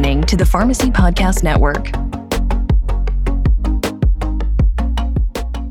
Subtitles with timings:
[0.00, 1.92] listening to the Pharmacy Podcast Network.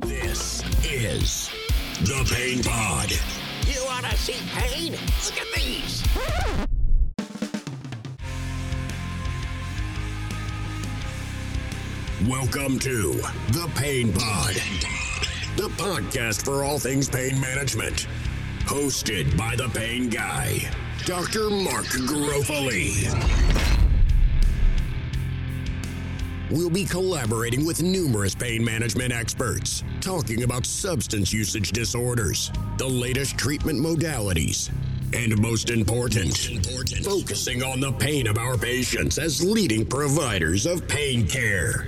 [0.01, 1.49] This is
[2.01, 3.09] the Pain Pod.
[3.65, 4.91] You want to see pain?
[5.25, 6.03] Look at these.
[12.29, 13.13] Welcome to
[13.49, 14.53] the Pain Pod,
[15.55, 18.05] the podcast for all things pain management.
[18.65, 20.69] Hosted by the Pain Guy,
[21.05, 21.49] Dr.
[21.49, 23.58] Mark Garofoli.
[26.49, 33.37] We'll be collaborating with numerous pain management experts, talking about substance usage disorders, the latest
[33.37, 34.71] treatment modalities,
[35.13, 36.35] and most important,
[37.03, 41.85] focusing on the pain of our patients as leading providers of pain care.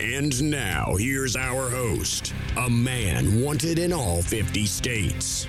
[0.00, 5.46] And now, here's our host, a man wanted in all 50 states,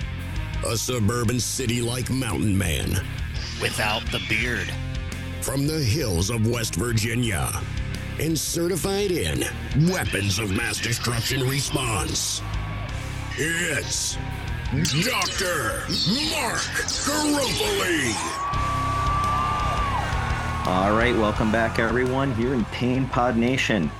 [0.66, 3.00] a suburban city like mountain man
[3.60, 4.68] Without the beard.
[5.44, 7.52] From the hills of West Virginia
[8.18, 9.44] and certified in
[9.90, 12.40] weapons of mass destruction response.
[13.36, 14.14] It's
[15.04, 15.84] Dr.
[16.30, 16.62] Mark
[17.04, 18.14] Garofoli.
[20.66, 23.90] All right, welcome back, everyone, here in Pain Pod Nation.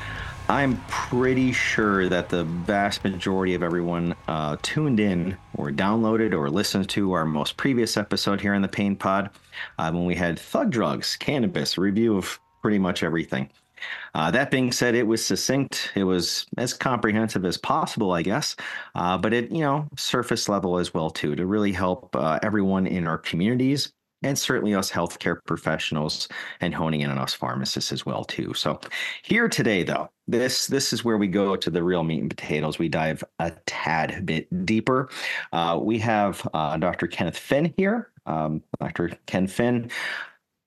[0.49, 6.51] I'm pretty sure that the vast majority of everyone uh, tuned in or downloaded or
[6.51, 9.31] listened to our most previous episode here on the Pain Pod
[9.79, 13.49] uh, when we had thug drugs, cannabis, review of pretty much everything.
[14.15, 15.93] Uh, that being said, it was succinct.
[15.95, 18.55] It was as comprehensive as possible, I guess,
[18.95, 22.87] uh, but it, you know, surface level as well too, to really help uh, everyone
[22.87, 23.93] in our communities
[24.25, 26.29] and certainly us healthcare professionals
[26.61, 28.55] and honing in on us pharmacists as well too.
[28.55, 28.81] So
[29.23, 32.79] here today, though, this this is where we go to the real meat and potatoes.
[32.79, 35.11] We dive a tad bit deeper.
[35.53, 37.07] Uh, we have uh, Dr.
[37.07, 38.11] Kenneth Finn here.
[38.27, 39.11] Um, Dr.
[39.27, 39.91] Ken Finn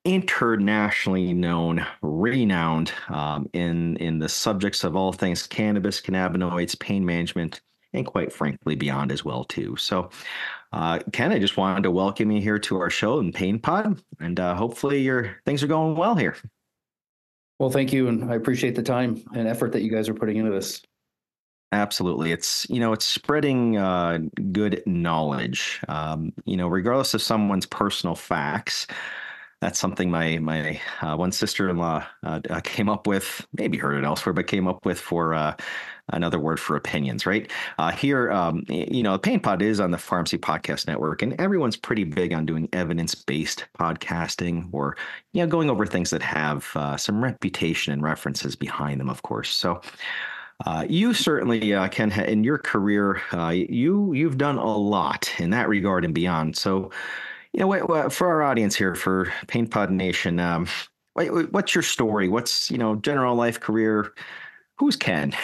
[0.06, 7.62] internationally known, renowned um, in in the subjects of all things cannabis, cannabinoids, pain management,
[7.94, 9.76] and quite frankly beyond as well too.
[9.76, 10.10] So,
[10.72, 14.02] uh, Ken, I just wanted to welcome you here to our show in Pain Pod,
[14.20, 16.36] and uh, hopefully your things are going well here.
[17.60, 20.38] Well, thank you, and I appreciate the time and effort that you guys are putting
[20.38, 20.82] into this.
[21.72, 24.20] Absolutely, it's you know it's spreading uh,
[24.52, 25.82] good knowledge.
[25.88, 28.88] Um, you know, regardless of someone's personal facts.
[29.60, 33.48] That's something my my uh, one sister-in-law uh, uh, came up with.
[33.54, 35.56] Maybe heard it elsewhere, but came up with for uh,
[36.10, 37.26] another word for opinions.
[37.26, 41.40] Right uh, here, um, you know, Pain Pod is on the Pharmacy Podcast Network, and
[41.40, 44.98] everyone's pretty big on doing evidence-based podcasting, or
[45.34, 49.22] you know, going over things that have uh, some reputation and references behind them, of
[49.24, 49.50] course.
[49.50, 49.82] So.
[50.66, 55.32] Uh, you certainly, uh, Ken, ha- in your career, uh, you you've done a lot
[55.38, 56.58] in that regard and beyond.
[56.58, 56.90] So,
[57.54, 60.68] you know, what, for our audience here, for Pain Pod Nation, um,
[61.14, 62.28] what, what's your story?
[62.28, 64.14] What's you know, general life, career?
[64.80, 65.36] Who's Ken?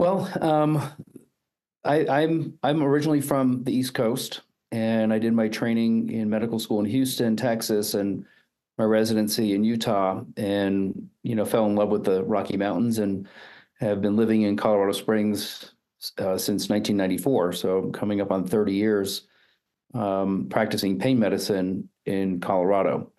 [0.00, 0.82] Well, um,
[1.84, 4.40] I, I'm I'm originally from the East Coast,
[4.72, 8.24] and I did my training in medical school in Houston, Texas, and
[8.78, 13.28] my residency in Utah, and you know, fell in love with the Rocky Mountains, and
[13.78, 15.74] have been living in Colorado Springs
[16.16, 17.52] uh, since 1994.
[17.52, 19.28] So coming up on 30 years,
[19.92, 23.12] um, practicing pain medicine in Colorado.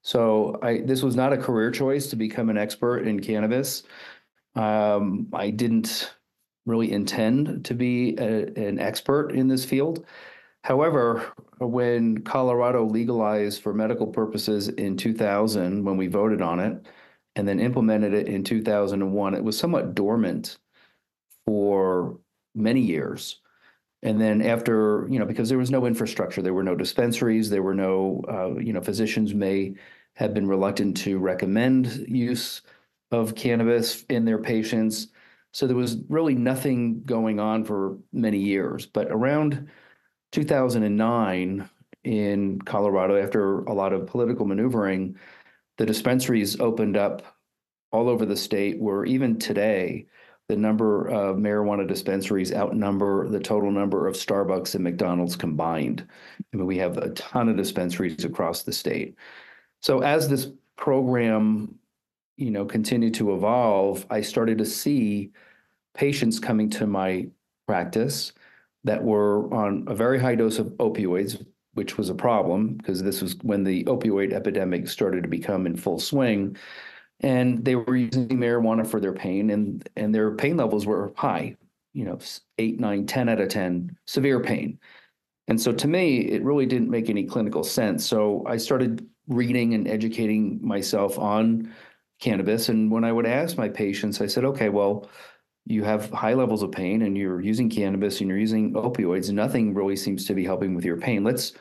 [0.00, 3.82] So I this was not a career choice to become an expert in cannabis.
[4.54, 6.14] Um, I didn't
[6.66, 10.04] really intend to be a, an expert in this field.
[10.62, 16.86] However, when Colorado legalized for medical purposes in 2000, when we voted on it,
[17.36, 20.58] and then implemented it in 2001, it was somewhat dormant
[21.44, 22.18] for
[22.54, 23.40] many years.
[24.02, 27.62] And then after, you know, because there was no infrastructure, there were no dispensaries, there
[27.62, 29.74] were no, uh, you know, physicians may
[30.14, 32.62] have been reluctant to recommend use
[33.14, 35.08] of cannabis in their patients.
[35.52, 38.86] So there was really nothing going on for many years.
[38.86, 39.68] But around
[40.32, 41.70] 2009
[42.02, 45.16] in Colorado, after a lot of political maneuvering,
[45.78, 47.22] the dispensaries opened up
[47.92, 50.06] all over the state, where even today,
[50.48, 56.06] the number of marijuana dispensaries outnumber the total number of Starbucks and McDonald's combined.
[56.52, 59.16] I mean, we have a ton of dispensaries across the state.
[59.80, 61.78] So as this program,
[62.36, 65.30] you know, continued to evolve, I started to see
[65.94, 67.28] patients coming to my
[67.66, 68.32] practice
[68.84, 71.44] that were on a very high dose of opioids,
[71.74, 75.76] which was a problem because this was when the opioid epidemic started to become in
[75.76, 76.56] full swing.
[77.20, 81.56] And they were using marijuana for their pain, and, and their pain levels were high,
[81.92, 82.18] you know,
[82.58, 84.78] eight, nine, 10 out of 10, severe pain.
[85.46, 88.04] And so to me, it really didn't make any clinical sense.
[88.04, 91.72] So I started reading and educating myself on
[92.24, 92.70] cannabis.
[92.70, 95.08] And when I would ask my patients, I said, okay, well,
[95.66, 99.30] you have high levels of pain and you're using cannabis and you're using opioids.
[99.30, 101.22] Nothing really seems to be helping with your pain.
[101.22, 101.52] Let's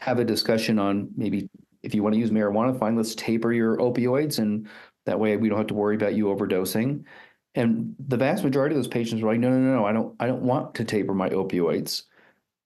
[0.00, 1.48] have a discussion on maybe
[1.82, 4.38] if you want to use marijuana, fine, let's taper your opioids.
[4.38, 4.68] And
[5.06, 7.04] that way we don't have to worry about you overdosing.
[7.54, 10.14] And the vast majority of those patients were like, no, no, no, no, I don't,
[10.20, 12.04] I don't want to taper my opioids.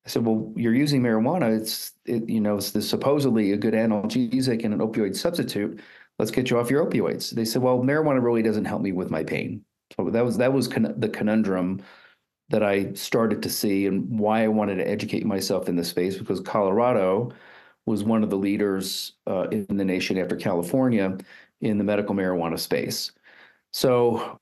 [0.07, 1.57] I said, well, you're using marijuana.
[1.59, 5.81] It's, it, you know, it's the supposedly a good analgesic and an opioid substitute.
[6.19, 7.31] Let's get you off your opioids.
[7.31, 9.65] They said, well, marijuana really doesn't help me with my pain.
[9.97, 11.83] So that was that was con- the conundrum
[12.51, 16.17] that I started to see and why I wanted to educate myself in this space
[16.17, 17.33] because Colorado
[17.87, 21.17] was one of the leaders uh, in the nation after California
[21.61, 23.13] in the medical marijuana space.
[23.73, 24.39] So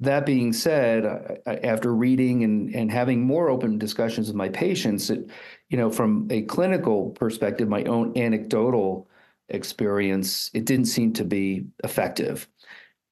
[0.00, 5.10] that being said, I, after reading and, and having more open discussions with my patients,
[5.10, 5.30] it,
[5.68, 9.08] you know, from a clinical perspective, my own anecdotal
[9.48, 12.48] experience, it didn't seem to be effective.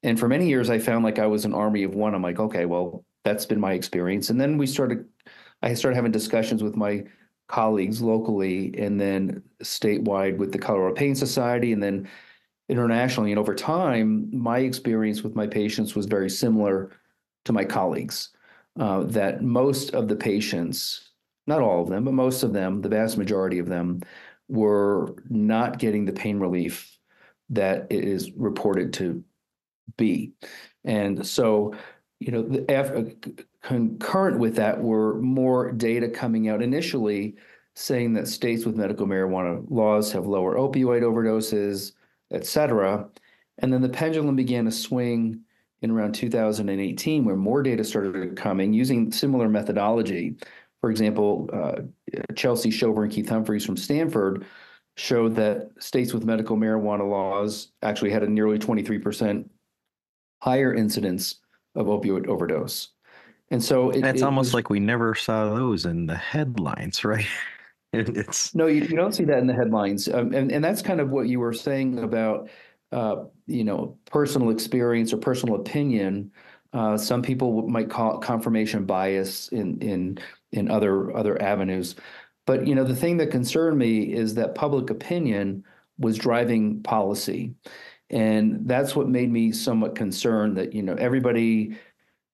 [0.03, 2.15] And for many years, I found like I was an army of one.
[2.15, 4.31] I'm like, okay, well, that's been my experience.
[4.31, 5.05] And then we started,
[5.63, 7.05] I started having discussions with my
[7.49, 12.09] colleagues locally and then statewide with the Colorado Pain Society and then
[12.69, 13.31] internationally.
[13.31, 16.91] And over time, my experience with my patients was very similar
[17.45, 18.31] to my colleagues.
[18.81, 21.11] Uh, that most of the patients,
[21.47, 24.01] not all of them, but most of them, the vast majority of them,
[24.53, 26.99] were not getting the pain relief
[27.49, 29.25] that it is reported to
[29.97, 30.33] be.
[30.85, 31.75] And so,
[32.21, 33.05] you know, the, after, uh,
[33.63, 37.37] concurrent with that were more data coming out initially
[37.75, 41.93] saying that states with medical marijuana laws have lower opioid overdoses,
[42.31, 43.09] et cetera.
[43.59, 45.41] And then the pendulum began to swing
[45.81, 50.37] in around 2018, where more data started coming using similar methodology.
[50.83, 51.83] For example, uh,
[52.35, 54.45] Chelsea Shover and Keith Humphreys from Stanford
[54.97, 59.49] showed that states with medical marijuana laws actually had a nearly 23%
[60.43, 61.37] higher incidence
[61.77, 62.89] of opioid overdose.
[63.53, 67.05] And so it, it's it almost was, like we never saw those in the headlines,
[67.05, 67.27] right?
[67.93, 71.01] it's no, you, you don't see that in the headlines, um, and and that's kind
[71.01, 72.49] of what you were saying about,
[72.93, 76.33] uh, you know, personal experience or personal opinion.
[76.73, 80.19] Uh, some people might call it confirmation bias in in
[80.53, 81.97] in other other avenues,
[82.47, 85.65] but you know, the thing that concerned me is that public opinion
[85.99, 87.55] was driving policy,
[88.11, 91.77] and that's what made me somewhat concerned that you know everybody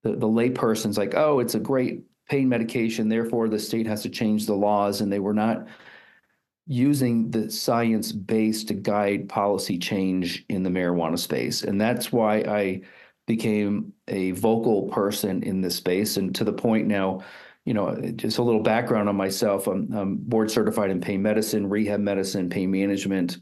[0.03, 4.09] the, the layperson's like oh it's a great pain medication therefore the state has to
[4.09, 5.67] change the laws and they were not
[6.69, 11.65] using the science base to guide policy change in the marijuana space.
[11.65, 12.83] And that's why i
[13.27, 16.17] became a vocal person in this space.
[16.17, 17.21] And to the point now
[17.69, 21.69] you know just a little background on myself i'm, I'm board certified in pain medicine
[21.69, 23.39] rehab medicine pain management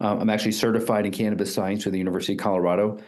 [0.00, 2.98] um, I'm actually certified in cannabis science through the University of Colorado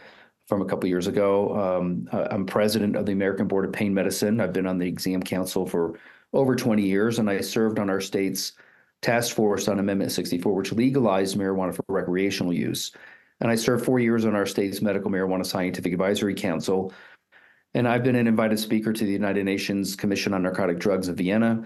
[0.47, 1.55] from a couple years ago.
[1.55, 4.39] Um, I'm president of the American Board of Pain Medicine.
[4.39, 5.99] I've been on the exam council for
[6.33, 8.53] over 20 years, and I served on our state's
[9.01, 12.91] task force on Amendment 64, which legalized marijuana for recreational use.
[13.41, 16.91] And I served four years on our state's Medical Marijuana Scientific Advisory Council.
[17.77, 21.15] And I've been an invited speaker to the United Nations Commission on Narcotic Drugs in
[21.15, 21.63] Vienna.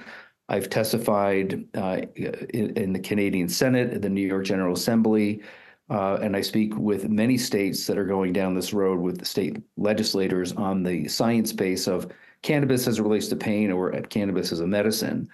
[0.49, 5.41] I've testified uh, in, in, the Canadian Senate, the New York General Assembly,
[5.89, 9.25] uh, and I speak with many states that are going down this road with the
[9.25, 14.51] state legislators on the science base of cannabis as it relates to pain or cannabis
[14.51, 15.29] as a medicine.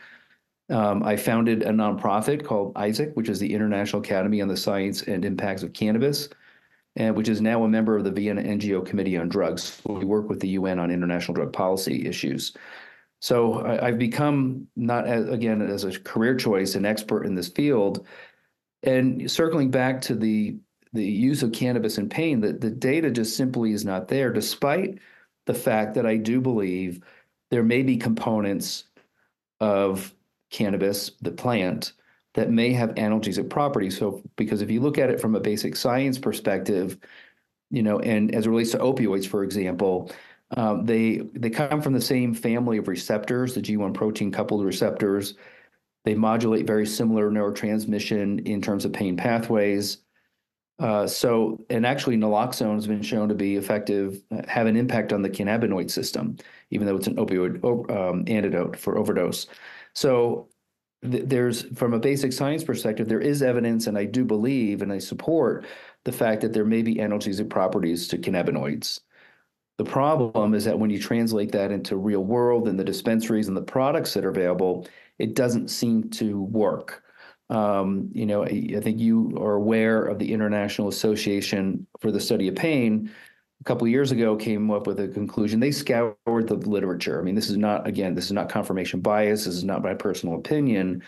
[0.69, 5.01] Um, I founded a nonprofit called ISAAC, which is the International Academy on the Science
[5.01, 6.29] and Impacts of Cannabis,
[6.98, 9.82] and which is now a member of the Vienna NGO Committee on Drugs.
[9.86, 12.54] We work with the UN on international drug policy issues.
[13.22, 17.48] So I, have become not as, again as a career choice an expert in this
[17.48, 18.06] field.
[18.84, 20.58] And circling back to the
[20.94, 24.98] the use of cannabis in pain, that the data just simply is not there, despite
[25.46, 27.01] the fact that I do believe
[27.51, 28.86] there may be components
[29.60, 30.16] of
[30.50, 31.94] cannabis, the plant,
[32.38, 33.98] that may have analgesic properties.
[33.98, 37.00] So, because if you look at it from a basic science perspective,
[37.72, 40.12] you know, and as it relates to opioids, for example,
[40.56, 45.34] um, they they come from the same family of receptors, the G1 protein coupled receptors.
[46.06, 49.98] They modulate very similar neurotransmission in terms of pain pathways.
[50.77, 55.24] Uh, so, and actually, naloxone has been shown to be effective, have an impact on
[55.24, 56.38] the cannabinoid system,
[56.70, 59.48] even though it's an opioid um, antidote for overdose.
[59.96, 60.50] So,
[61.01, 64.92] th- there's from a basic science perspective, there is evidence, and I do believe and
[64.92, 65.66] I support
[66.04, 69.01] the fact that there may be analgesic properties to cannabinoids.
[69.77, 73.56] The problem is that when you translate that into real world and the dispensaries and
[73.56, 74.88] the products that are available,
[75.20, 77.04] it doesn't seem to work.
[77.50, 82.20] Um, you know, I, I think you are aware of the International Association for the
[82.20, 83.12] Study of Pain.
[83.62, 85.60] A couple of years ago, came up with a conclusion.
[85.60, 87.20] They scoured the literature.
[87.20, 89.46] I mean, this is not again, this is not confirmation bias.
[89.46, 91.04] This is not my personal opinion.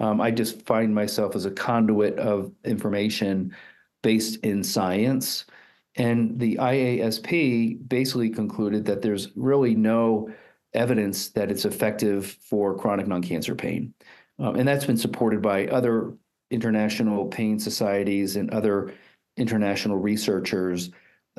[0.00, 3.54] Um, I just find myself as a conduit of information
[4.02, 5.44] based in science.
[5.96, 10.32] And the IASP basically concluded that there's really no
[10.72, 13.92] evidence that it's effective for chronic non-cancer pain.
[14.38, 16.14] Um, and that's been supported by other
[16.50, 18.94] international pain societies and other
[19.36, 20.90] international researchers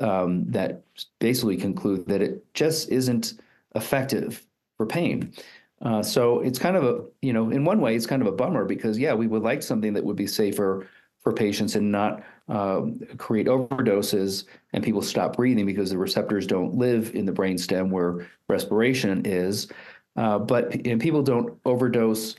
[0.02, 0.82] um, that
[1.18, 3.34] basically conclude that it just isn't
[3.74, 4.44] effective
[4.76, 5.32] for pain.
[5.80, 8.32] Uh, so it's kind of a, you know, in one way, it's kind of a
[8.32, 10.86] bummer because, yeah, we would like something that would be safer
[11.20, 16.74] for patients and not um, create overdoses and people stop breathing because the receptors don't
[16.74, 19.68] live in the brainstem where respiration is.
[20.16, 22.36] Uh, but and people don't overdose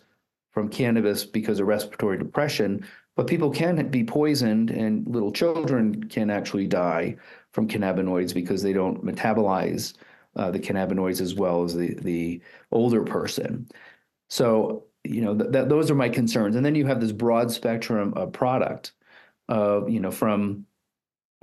[0.51, 6.29] from cannabis because of respiratory depression, but people can be poisoned and little children can
[6.29, 7.15] actually die
[7.53, 9.93] from cannabinoids because they don't metabolize
[10.35, 12.41] uh, the cannabinoids as well as the the
[12.71, 13.67] older person.
[14.29, 16.55] So you know th- that those are my concerns.
[16.55, 18.93] And then you have this broad spectrum of product,
[19.47, 20.65] of you know from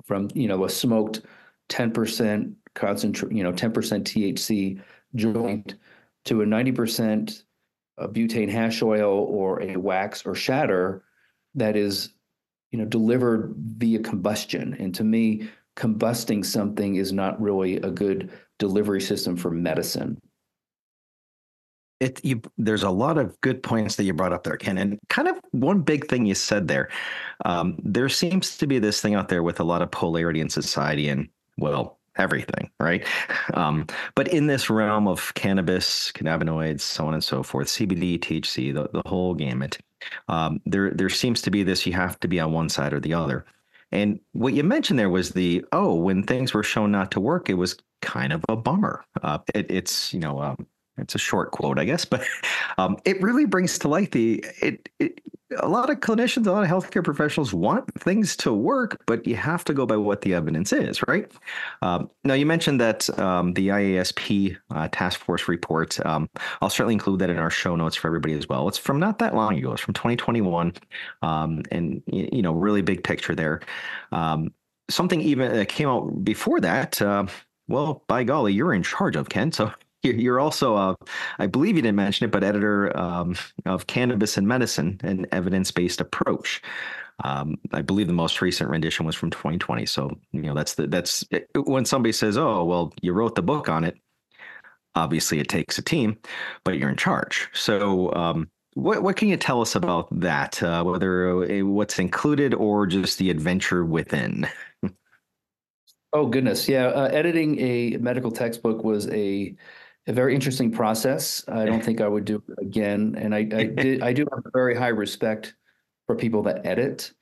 [0.04, 1.22] from you know a smoked
[1.68, 4.82] ten percent concentrate, you know ten percent THC
[5.14, 5.76] joint
[6.24, 7.44] to a ninety percent
[8.00, 11.04] butane hash oil or a wax or shatter
[11.54, 12.10] that is
[12.72, 14.74] you know delivered via combustion.
[14.78, 20.18] And to me, combusting something is not really a good delivery system for medicine.
[22.00, 24.98] It you there's a lot of good points that you brought up there, Ken, and
[25.10, 26.88] kind of one big thing you said there.
[27.44, 30.48] Um, there seems to be this thing out there with a lot of polarity in
[30.48, 33.06] society, and well, everything, right?
[33.54, 38.72] Um, but in this realm of cannabis, cannabinoids, so on and so forth, CBD, THC,
[38.72, 39.78] the, the whole gamut,
[40.28, 43.00] um, there there seems to be this you have to be on one side or
[43.00, 43.44] the other.
[43.92, 47.50] And what you mentioned there was the oh, when things were shown not to work,
[47.50, 49.04] it was kind of a bummer.
[49.22, 50.66] Uh, it, it's you know um,
[51.00, 52.24] it's a short quote, I guess, but
[52.78, 55.20] um, it really brings to light the it, it.
[55.58, 59.34] A lot of clinicians, a lot of healthcare professionals want things to work, but you
[59.34, 61.28] have to go by what the evidence is, right?
[61.82, 65.98] Um, now, you mentioned that um, the IASP uh, task force report.
[66.06, 66.30] Um,
[66.60, 68.68] I'll certainly include that in our show notes for everybody as well.
[68.68, 69.72] It's from not that long ago.
[69.72, 70.72] It's from 2021,
[71.22, 73.60] um, and you know, really big picture there.
[74.12, 74.54] Um,
[74.90, 77.00] something even that came out before that.
[77.00, 77.26] Uh,
[77.68, 79.52] well, by golly, you're in charge of Ken.
[79.52, 80.94] So you're also, uh,
[81.38, 86.00] I believe you didn't mention it, but editor um, of Cannabis in Medicine, an evidence-based
[86.00, 86.62] approach.
[87.24, 89.84] Um, I believe the most recent rendition was from 2020.
[89.86, 93.68] So you know that's the that's when somebody says, "Oh, well, you wrote the book
[93.68, 93.96] on it."
[94.94, 96.18] Obviously, it takes a team,
[96.64, 97.48] but you're in charge.
[97.52, 100.62] So, um, what what can you tell us about that?
[100.62, 104.48] Uh, whether uh, what's included or just the adventure within?
[106.12, 106.86] oh goodness, yeah.
[106.86, 109.54] Uh, editing a medical textbook was a
[110.06, 111.44] a very interesting process.
[111.48, 113.14] I don't think I would do it again.
[113.18, 115.54] And I, I did, I do have very high respect
[116.06, 117.12] for people that edit.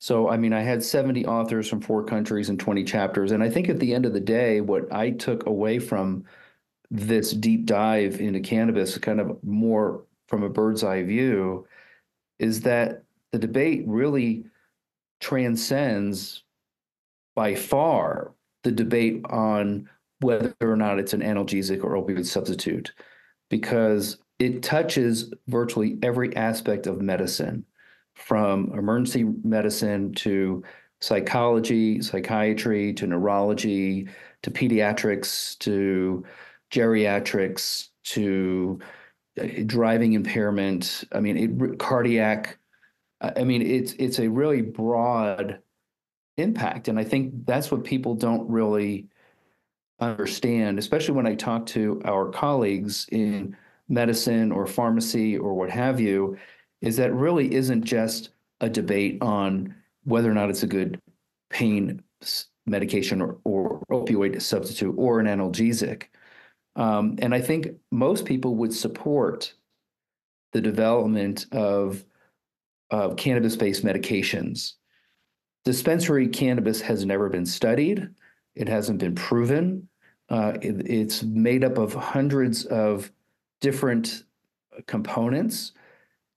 [0.00, 3.30] So, I mean, I had 70 authors from four countries and 20 chapters.
[3.30, 6.24] And I think at the end of the day, what I took away from
[6.90, 11.66] this deep dive into cannabis, kind of more from a bird's eye view,
[12.38, 14.44] is that the debate really
[15.20, 16.42] transcends
[17.34, 19.88] by far the debate on
[20.20, 22.92] whether or not it's an analgesic or opioid substitute,
[23.50, 27.64] because it touches virtually every aspect of medicine,
[28.14, 30.62] from emergency medicine to
[31.00, 34.08] psychology, psychiatry, to neurology,
[34.42, 36.24] to pediatrics, to
[36.70, 38.78] geriatrics, to
[39.40, 41.04] uh, driving impairment.
[41.12, 42.58] I mean, it, cardiac.
[43.20, 45.60] I mean, it's it's a really broad
[46.36, 49.08] impact, and I think that's what people don't really
[50.00, 53.56] understand, especially when I talk to our colleagues in
[53.88, 56.36] medicine or pharmacy or what have you,
[56.80, 59.74] is that really isn't just a debate on
[60.04, 61.00] whether or not it's a good
[61.50, 62.02] pain
[62.66, 66.04] medication or, or opioid substitute or an analgesic.
[66.76, 69.54] Um, and I think most people would support
[70.52, 72.04] the development of,
[72.90, 74.74] of cannabis based medications.
[75.64, 78.08] Dispensary cannabis has never been studied.
[78.54, 79.88] It hasn't been proven.
[80.28, 83.10] Uh, it, it's made up of hundreds of
[83.60, 84.24] different
[84.86, 85.72] components.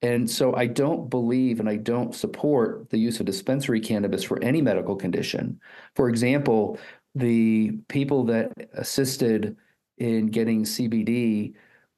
[0.02, 4.42] And so I don't believe and I don't support the use of dispensary cannabis for
[4.42, 5.60] any medical condition.
[5.96, 6.78] For example,
[7.14, 9.56] the people that assisted
[9.96, 11.54] in getting CBD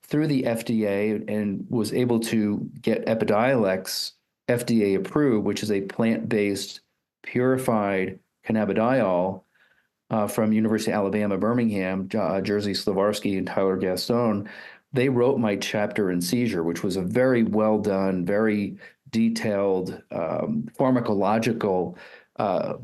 [0.07, 4.13] through the FDA and was able to get Epidiolex
[4.49, 6.81] FDA approved, which is a plant-based
[7.23, 9.43] purified cannabidiol
[10.11, 14.49] uh, from University of Alabama, Birmingham, uh, Jerzy Szaflarski and Tyler Gaston,
[14.93, 18.77] they wrote my chapter in seizure, which was a very well done, very
[19.11, 21.97] detailed um, pharmacological
[22.39, 22.75] uh,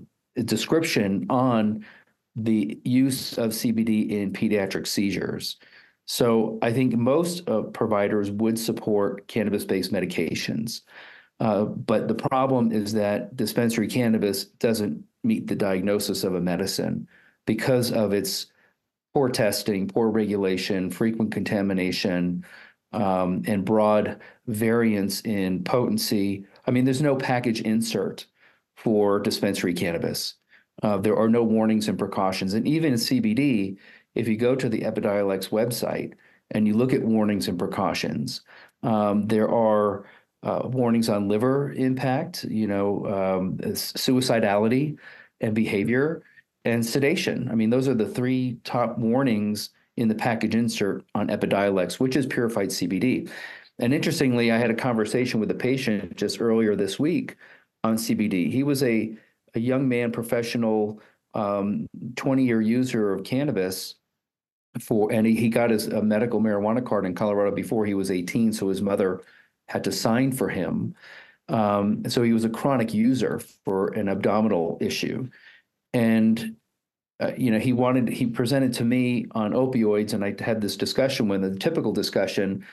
[0.44, 1.84] description on
[2.36, 5.56] the use of CBD in pediatric seizures.
[6.04, 10.82] So I think most uh, providers would support cannabis-based medications.
[11.40, 17.08] Uh, but the problem is that dispensary cannabis doesn't meet the diagnosis of a medicine
[17.46, 18.46] because of its
[19.14, 22.44] poor testing, poor regulation, frequent contamination,
[22.92, 26.44] um, and broad variance in potency.
[26.66, 28.26] I mean, there's no package insert
[28.76, 30.34] for dispensary cannabis.
[30.82, 32.54] Uh, there are no warnings and precautions.
[32.54, 33.78] And even in CBD,
[34.14, 36.14] if you go to the Epidiolex website
[36.50, 38.42] and you look at warnings and precautions,
[38.82, 40.04] um, there are
[40.46, 44.96] uh, warnings on liver impact, you know, um, suicidality
[45.40, 46.22] and behavior
[46.64, 47.48] and sedation.
[47.50, 52.14] I mean, those are the three top warnings in the package insert on Epidiolex, which
[52.14, 53.28] is purified CBD.
[53.80, 57.36] And interestingly, I had a conversation with a patient just earlier this week
[57.82, 58.48] on CBD.
[58.48, 59.16] He was a,
[59.54, 61.00] a young man, professional,
[61.34, 63.96] um, 20 year user of cannabis
[64.80, 68.12] for, and he, he got his a medical marijuana card in Colorado before he was
[68.12, 68.52] 18.
[68.52, 69.22] So his mother
[69.68, 70.94] had to sign for him.
[71.48, 75.28] Um, so he was a chronic user for an abdominal issue.
[75.92, 76.56] And
[77.18, 80.76] uh, you know he wanted he presented to me on opioids and i had this
[80.76, 82.64] discussion with him, a typical discussion.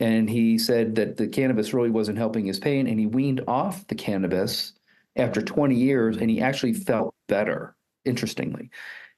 [0.00, 3.86] And he said that the cannabis really wasn't helping his pain and he weaned off
[3.86, 4.72] the cannabis
[5.14, 8.70] after 20 years and he actually felt better interestingly.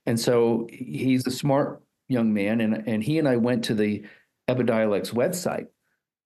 [0.04, 4.04] And so he's a smart young man and, and he and i went to the
[4.48, 5.68] epidiolex website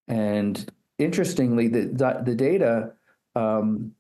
[0.09, 2.93] and interestingly the, the data
[3.35, 3.93] um,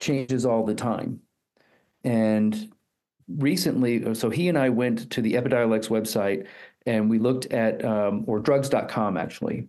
[0.00, 1.20] changes all the time
[2.04, 2.70] and
[3.28, 6.46] recently, so he and I went to the Epidiolex website
[6.86, 9.66] and we looked at, um, or drugs.com actually,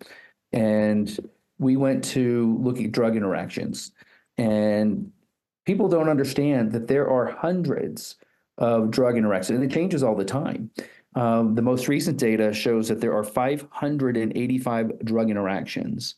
[0.53, 1.19] and
[1.57, 3.91] we went to look at drug interactions.
[4.37, 5.11] And
[5.65, 8.15] people don't understand that there are hundreds
[8.57, 10.71] of drug interactions, and it changes all the time.
[11.15, 16.15] Um, the most recent data shows that there are 585 drug interactions.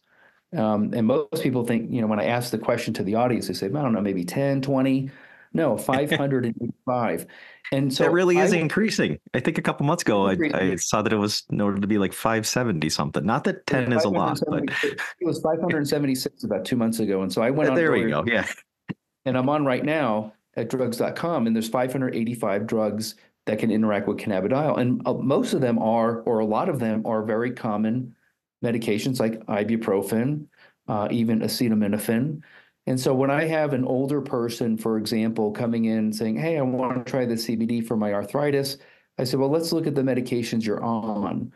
[0.55, 3.47] Um, and most people think, you know, when I ask the question to the audience,
[3.47, 5.09] they say, I don't know, maybe 10, 20.
[5.53, 7.25] No, 585.
[7.71, 9.19] and so it really is I, increasing.
[9.33, 11.97] I think a couple months ago, I, I, saw that it was noted to be
[11.97, 13.25] like 570 something.
[13.25, 17.21] Not that 10 is a lot, but it was 576 about two months ago.
[17.21, 17.75] And so I went on.
[17.75, 18.23] There we go.
[18.25, 18.47] Yeah.
[19.25, 24.17] And I'm on right now at drugs.com, and there's 585 drugs that can interact with
[24.17, 24.77] cannabidiol.
[24.79, 28.15] And uh, most of them are, or a lot of them are very common
[28.63, 30.45] medications like ibuprofen,
[30.87, 32.41] uh, even acetaminophen.
[32.87, 36.61] And so when I have an older person, for example, coming in saying, Hey, I
[36.61, 38.77] want to try the CBD for my arthritis,
[39.17, 41.53] I said, Well, let's look at the medications you're on.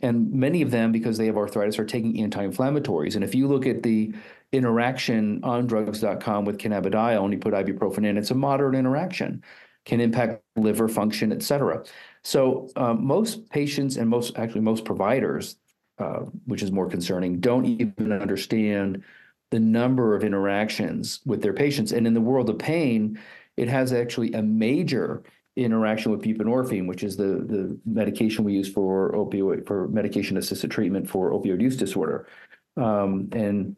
[0.00, 3.16] And many of them, because they have arthritis, are taking anti inflammatories.
[3.16, 4.12] And if you look at the
[4.52, 9.42] interaction on drugs.com with cannabidiol and you put ibuprofen in, it's a moderate interaction,
[9.84, 11.82] can impact liver function, et cetera.
[12.22, 15.56] So um, most patients and most, actually, most providers,
[15.98, 19.02] uh, which is more concerning, don't even understand
[19.50, 21.92] the number of interactions with their patients.
[21.92, 23.18] And in the world of pain,
[23.56, 25.22] it has actually a major
[25.56, 30.70] interaction with buprenorphine, which is the, the medication we use for opioid for medication assisted
[30.70, 32.28] treatment for opioid use disorder.
[32.76, 33.76] Um, and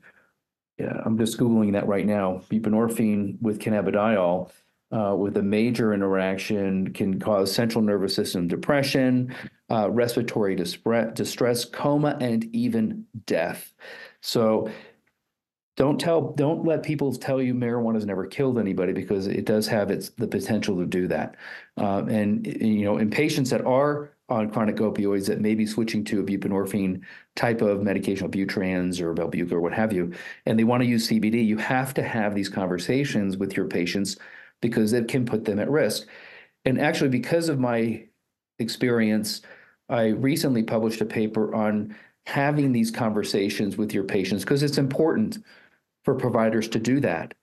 [0.78, 2.42] yeah, I'm just googling that right now.
[2.50, 4.50] Buprenorphine with cannabidiol.
[4.92, 9.32] Uh, with a major interaction can cause central nervous system depression,
[9.70, 13.72] uh, respiratory distress, coma, and even death.
[14.20, 14.68] So
[15.76, 19.68] don't tell don't let people tell you marijuana has never killed anybody because it does
[19.68, 21.36] have its the potential to do that
[21.78, 26.04] um, and you know in patients that are on chronic opioids that may be switching
[26.04, 27.00] to a buprenorphine
[27.34, 30.12] type of medication, Butrans or Belbuca or what have you,
[30.46, 34.16] and they want to use CBD, you have to have these conversations with your patients
[34.60, 36.06] because it can put them at risk.
[36.64, 38.04] And actually, because of my
[38.58, 39.42] experience,
[39.88, 41.96] I recently published a paper on
[42.26, 45.38] having these conversations with your patients because it's important
[46.04, 47.34] for providers to do that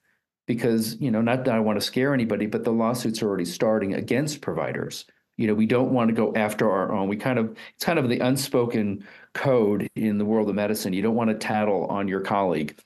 [0.47, 3.45] because you know not that I want to scare anybody, but the lawsuits are already
[3.45, 5.05] starting against providers.
[5.35, 7.07] You know, we don't want to go after our own.
[7.09, 10.93] We kind of it's kind of the unspoken code in the world of medicine.
[10.93, 12.79] You don't want to tattle on your colleague,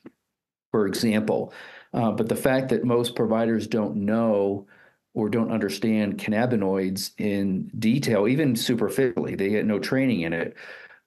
[0.70, 1.54] for example.
[1.92, 4.66] Uh, but the fact that most providers don't know
[5.14, 10.56] or don't understand cannabinoids in detail, even superficially, they get no training in it.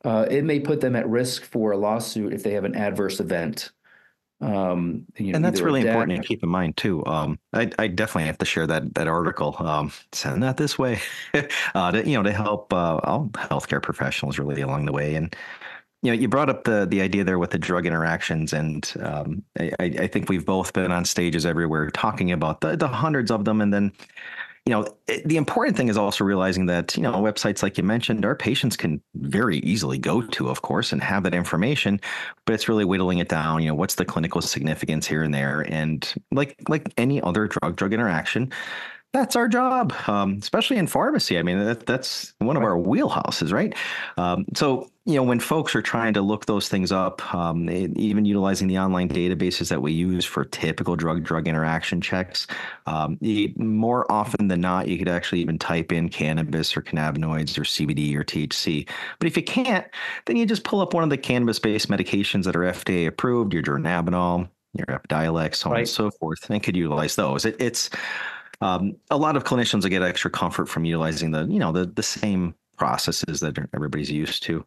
[0.03, 3.19] Uh, it may put them at risk for a lawsuit if they have an adverse
[3.19, 3.71] event
[4.41, 7.05] Um, you know, and that's really important to keep in mind too.
[7.05, 9.55] Um, I, I definitely have to share that that article.
[9.59, 10.99] Um, send that this way,
[11.75, 15.15] uh, to, you know, to help uh, all healthcare professionals really along the way.
[15.15, 15.33] And
[16.05, 19.43] you know, you brought up the the idea there with the drug interactions, and um,
[19.59, 23.45] I, I think we've both been on stages everywhere talking about the the hundreds of
[23.45, 23.91] them, and then
[24.65, 27.83] you know, it, the important thing is also realizing that, you know, websites like you
[27.83, 32.01] mentioned, our patients can very easily go to, of course, and have that information,
[32.45, 33.61] but it's really whittling it down.
[33.61, 35.61] You know, what's the clinical significance here and there?
[35.69, 38.51] And like like any other drug drug interaction,
[39.15, 41.39] that's our job, um, especially in pharmacy.
[41.39, 43.73] I mean, that, that's one of our wheelhouses, right?
[44.17, 48.25] Um, so, you know, when folks are trying to look those things up, um, even
[48.25, 52.45] utilizing the online databases that we use for typical drug drug interaction checks,
[52.87, 57.57] um, you, more often than not, you could actually even type in cannabis or cannabinoids
[57.57, 58.89] or CBD or THC.
[59.19, 59.87] But if you can't,
[60.25, 63.53] then you just pull up one of the cannabis based medications that are FDA approved,
[63.53, 65.79] your Dronabinol, your Epidiolex, so on Right.
[65.79, 67.45] and so forth, and could utilize those.
[67.45, 67.89] It, it's
[68.61, 71.85] um, a lot of clinicians will get extra comfort from utilizing the you know the
[71.85, 74.65] the same processes that everybody's used to.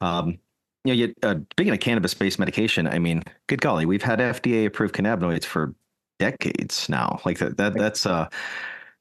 [0.00, 0.38] Um,
[0.84, 4.94] you know, you, uh, speaking of cannabis-based medication, I mean, good golly, we've had FDA-approved
[4.94, 5.74] cannabinoids for
[6.18, 7.20] decades now.
[7.24, 8.28] Like that, that that's uh,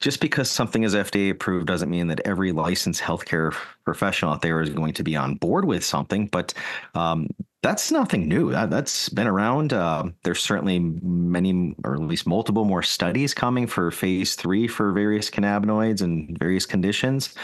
[0.02, 3.54] just because something is FDA approved doesn't mean that every licensed healthcare
[3.86, 6.28] professional out there is going to be on board with something.
[6.28, 6.54] But
[6.96, 7.28] um,
[7.62, 8.52] that's nothing new.
[8.52, 9.74] That, that's been around.
[9.74, 14.94] Uh, there's certainly many, or at least multiple more studies coming for phase three for
[14.94, 17.36] various cannabinoids and various conditions.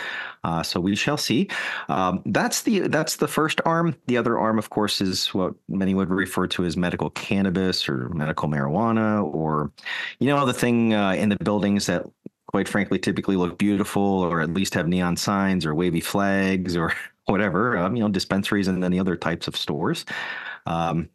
[0.45, 1.49] Uh, so we shall see.
[1.89, 3.95] Um, that's the that's the first arm.
[4.07, 8.07] The other arm, of course, is what many would refer to as medical cannabis or
[8.09, 9.71] medical marijuana, or
[10.19, 12.05] you know the thing uh, in the buildings that
[12.47, 16.93] quite frankly typically look beautiful or at least have neon signs or wavy flags or
[17.27, 20.05] whatever um, you know dispensaries and any other types of stores
[20.67, 21.09] um,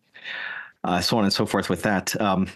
[0.85, 2.47] uh, so on and so forth with that um,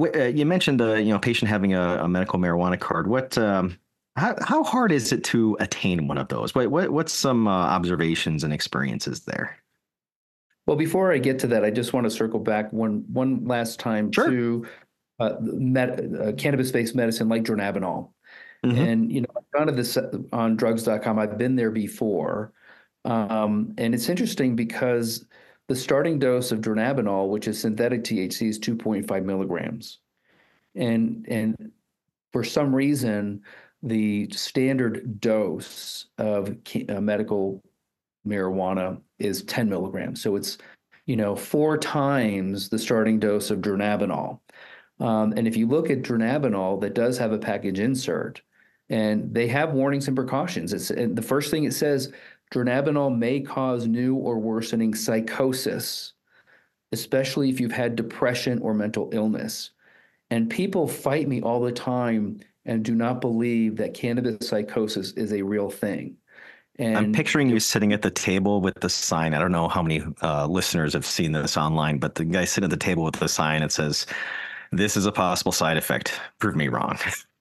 [0.00, 3.36] wh- uh, you mentioned uh, you know patient having a, a medical marijuana card what
[3.38, 3.78] um,
[4.16, 7.50] how, how hard is it to attain one of those what, what what's some uh,
[7.50, 9.56] observations and experiences there
[10.66, 13.78] Well, before I get to that, I just want to circle back one one last
[13.78, 14.28] time Sure.
[14.30, 14.66] to
[15.20, 18.10] uh, med- uh, cannabis-based medicine like dronabinol.
[18.64, 18.78] Mhm.
[18.78, 21.18] And you know, I've gone to this uh, on drugs.com.
[21.20, 22.52] I've been there before,
[23.06, 25.24] um, and it's interesting because
[25.68, 29.98] the starting dose of dronabinol, which is synthetic THC, is 2.5 milligrams,
[30.74, 31.72] and and
[32.32, 33.42] for some reason,
[33.82, 36.54] the standard dose of
[36.88, 37.62] uh, medical
[38.26, 40.20] marijuana is 10 milligrams.
[40.20, 40.58] So it's,
[41.06, 44.40] you know, four times the starting dose of dronabinol.
[44.98, 48.42] Um, and if you look at dronabinol, that does have a package insert,
[48.88, 50.72] and they have warnings and precautions.
[50.72, 52.12] It's and the first thing it says:
[52.52, 56.12] dronabinol may cause new or worsening psychosis,
[56.92, 59.70] especially if you've had depression or mental illness.
[60.30, 65.32] And people fight me all the time and do not believe that cannabis psychosis is
[65.32, 66.16] a real thing.
[66.78, 69.32] And I'm picturing you sitting at the table with the sign.
[69.32, 72.66] I don't know how many uh, listeners have seen this online, but the guy sitting
[72.66, 74.06] at the table with the sign it says,
[74.72, 76.20] "This is a possible side effect.
[76.38, 76.98] Prove me wrong."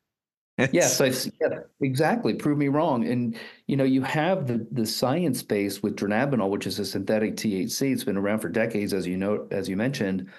[0.71, 2.33] Yes, I've yeah, exactly.
[2.33, 3.05] Prove me wrong.
[3.05, 3.37] And
[3.67, 7.91] you know, you have the the science base with dronabinol, which is a synthetic THC.
[7.91, 10.29] It's been around for decades, as you know, as you mentioned.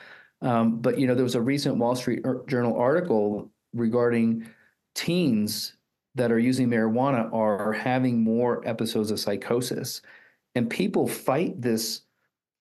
[0.40, 4.48] Um, but you know, there was a recent Wall Street Journal article regarding
[4.94, 5.76] teens
[6.14, 10.00] that are using marijuana are having more episodes of psychosis,
[10.55, 12.02] and people fight this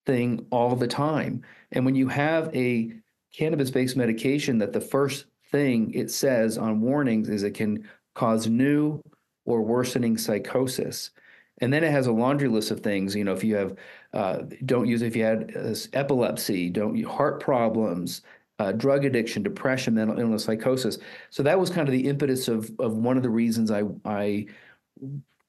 [0.05, 1.41] thing all the time.
[1.71, 2.93] And when you have a
[3.33, 9.01] cannabis-based medication that the first thing it says on warnings is it can cause new
[9.45, 11.11] or worsening psychosis.
[11.59, 13.15] And then it has a laundry list of things.
[13.15, 13.75] You know, if you have,
[14.13, 18.21] uh, don't use if you had uh, epilepsy, don't heart problems,
[18.59, 20.97] uh, drug addiction, depression, mental illness, psychosis.
[21.29, 24.47] So that was kind of the impetus of of one of the reasons I I,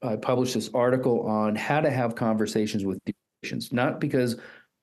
[0.03, 3.01] I published this article on how to have conversations with
[3.43, 4.37] patients, not because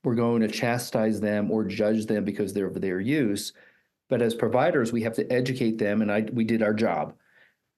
[0.04, 3.54] we're going to chastise them or judge them because they're of their use,
[4.14, 7.16] but as providers, we have to educate them, and I we did our job.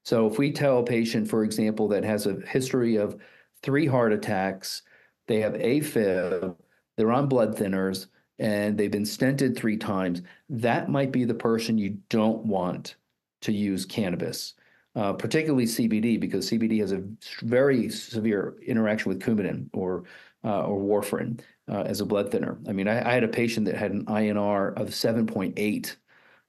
[0.03, 3.15] So if we tell a patient, for example, that has a history of
[3.63, 4.81] three heart attacks,
[5.29, 6.57] they have AFib,
[6.97, 11.77] they're on blood thinners, and they've been stented three times, that might be the person
[11.77, 12.95] you don't want
[13.43, 14.55] to use cannabis,
[14.97, 17.01] uh, particularly CBD, because CBD has a
[17.43, 20.03] very severe interaction with Coumadin or
[20.43, 21.39] uh, or warfarin
[21.71, 22.57] uh, as a blood thinner.
[22.67, 25.95] I mean, I, I had a patient that had an INR of 7.8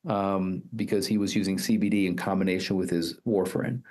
[0.06, 3.82] um, because he was using CBD in combination with his warfarin.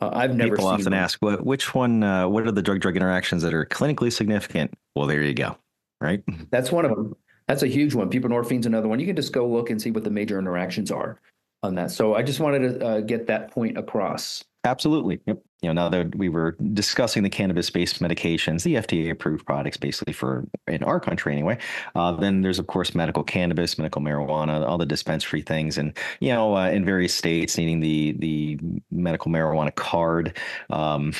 [0.00, 0.94] Uh, I've never People seen often one.
[0.94, 1.44] ask, "What?
[1.44, 2.02] Which one?
[2.02, 5.56] Uh, what are the drug-drug interactions that are clinically significant?" Well, there you go.
[6.00, 6.22] Right.
[6.50, 7.14] That's one of them.
[7.46, 8.10] that's a huge one.
[8.10, 8.98] Buprenorphine's another one.
[9.00, 11.20] You can just go look and see what the major interactions are
[11.62, 11.90] on that.
[11.90, 14.44] So I just wanted to uh, get that point across.
[14.64, 15.20] Absolutely.
[15.26, 15.42] Yep.
[15.60, 20.46] You know, now that we were discussing the cannabis-based medications, the FDA-approved products, basically for
[20.66, 21.58] in our country anyway.
[21.94, 26.32] Uh, then there's of course medical cannabis, medical marijuana, all the dispensary things, and you
[26.32, 28.58] know, uh, in various states needing the the
[28.90, 30.38] medical marijuana card.
[30.70, 31.12] Um,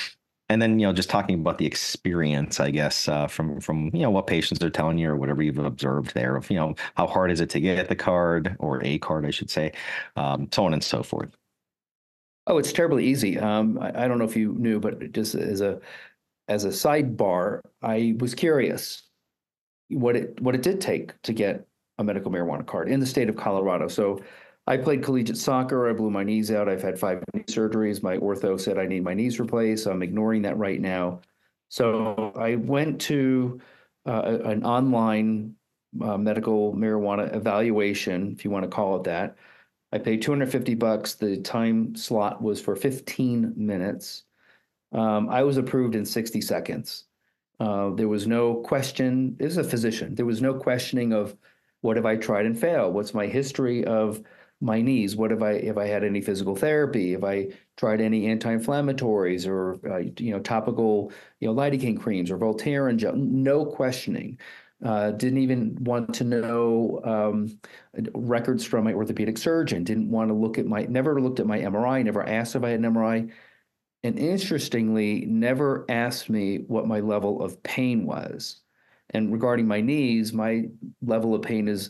[0.51, 4.03] and then you know just talking about the experience i guess uh, from from you
[4.03, 7.07] know what patients are telling you or whatever you've observed there of you know how
[7.07, 9.73] hard is it to get the card or a card i should say
[10.17, 11.35] um, so on and so forth
[12.47, 15.61] oh it's terribly easy um, I, I, don't know if you knew but just as
[15.61, 15.81] a
[16.49, 19.03] as a sidebar i was curious
[19.89, 21.67] what it what it did take to get
[21.99, 24.21] a medical marijuana card in the state of colorado so
[24.67, 25.89] I played collegiate soccer.
[25.91, 26.69] I blew my knees out.
[26.69, 28.03] I've had five knee surgeries.
[28.03, 29.87] My ortho said I need my knees replaced.
[29.87, 31.21] I'm ignoring that right now.
[31.69, 33.61] So I went to
[34.07, 35.55] uh, an online
[36.03, 39.37] uh, medical marijuana evaluation, if you want to call it that.
[39.95, 41.15] I paid 250 bucks.
[41.15, 44.25] The time slot was for 15 minutes.
[44.91, 47.05] Um, I was approved in 60 seconds.
[47.61, 49.37] Uh, there was no question.
[49.39, 50.17] This is a physician.
[50.17, 51.37] There was no questioning of
[51.83, 52.93] what have I tried and failed?
[52.93, 54.21] What's my history of
[54.61, 55.15] my knees?
[55.15, 57.13] What have I if I had any physical therapy?
[57.13, 62.39] Have I tried any anti-inflammatories or uh, you know topical you know lidocaine creams or
[62.39, 63.15] Voltaren gel?
[63.15, 64.39] No questioning.
[64.85, 67.59] Uh, didn't even want to know um,
[68.15, 69.83] records from my orthopedic surgeon.
[69.83, 72.05] Didn't want to look at my never looked at my MRI.
[72.05, 73.33] Never asked if I had an MRI.
[74.03, 78.61] And interestingly, never asked me what my level of pain was.
[79.11, 80.67] And regarding my knees, my
[81.01, 81.89] level of pain is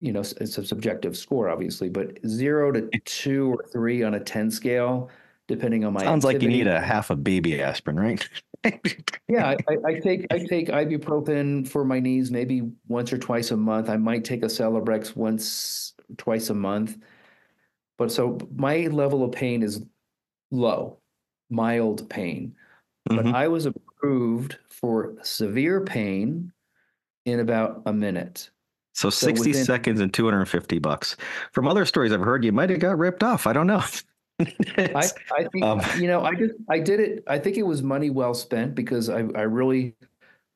[0.00, 4.20] you know, it's a subjective score, obviously, but zero to two or three on a
[4.20, 5.08] 10 scale,
[5.48, 6.02] depending on my.
[6.02, 6.46] Sounds activity.
[6.46, 8.28] like you need a half a baby aspirin, right?
[9.28, 13.56] yeah, I, I, take I take ibuprofen for my knees maybe once or twice a
[13.56, 13.88] month.
[13.88, 16.96] I might take a Celebrex once, twice a month.
[17.98, 19.84] But so my level of pain is
[20.50, 20.98] low,
[21.50, 22.54] mild pain.
[23.08, 23.30] Mm-hmm.
[23.30, 26.52] But I was approved for severe pain
[27.24, 28.50] in about a minute.
[28.94, 31.16] So, so 60 within, seconds and 250 bucks.
[31.52, 33.46] From other stories I've heard, you might have got ripped off.
[33.46, 33.82] I don't know.
[34.40, 37.24] I, I think, um, you know, I just, I did it.
[37.26, 39.94] I think it was money well spent because I, I really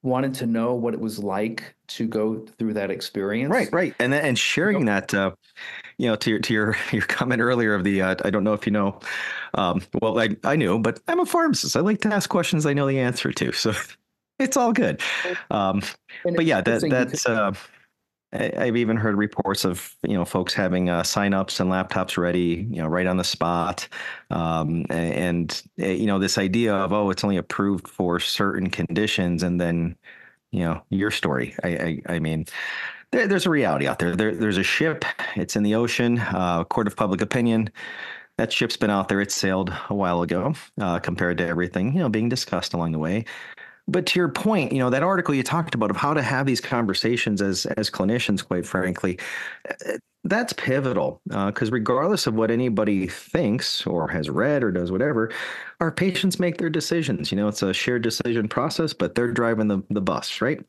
[0.02, 3.50] wanted to know what it was like to go through that experience.
[3.50, 3.94] Right, right.
[3.98, 5.32] And and sharing that, uh,
[5.96, 8.52] you know, to your, to your, your comment earlier of the, uh, I don't know
[8.52, 9.00] if you know,
[9.54, 11.76] um, well, I, I knew, but I'm a pharmacist.
[11.76, 13.52] I like to ask questions I know the answer to.
[13.52, 13.72] So
[14.38, 15.00] it's all good.
[15.50, 15.82] Um,
[16.24, 17.52] but yeah, that, that's, uh,
[18.32, 22.82] I've even heard reports of you know folks having uh, signups and laptops ready, you
[22.82, 23.88] know, right on the spot,
[24.30, 29.42] um, and, eh, you know this idea of oh, it's only approved for certain conditions,
[29.42, 29.96] and then
[30.50, 31.54] you know your story.
[31.64, 32.44] I I, I mean,
[33.12, 34.14] there, there's a reality out there.
[34.14, 34.34] there.
[34.34, 35.06] There's a ship.
[35.36, 36.18] It's in the ocean.
[36.18, 37.70] Uh, court of public opinion.
[38.36, 39.20] That ship's been out there.
[39.20, 42.98] It sailed a while ago, uh, compared to everything you know being discussed along the
[42.98, 43.24] way
[43.88, 46.46] but to your point, you know, that article you talked about of how to have
[46.46, 49.18] these conversations as as clinicians, quite frankly,
[49.86, 54.92] eh, that's pivotal because uh, regardless of what anybody thinks or has read or does
[54.92, 55.32] whatever,
[55.80, 57.32] our patients make their decisions.
[57.32, 60.62] You know, it's a shared decision process, but they're driving the the bus, right?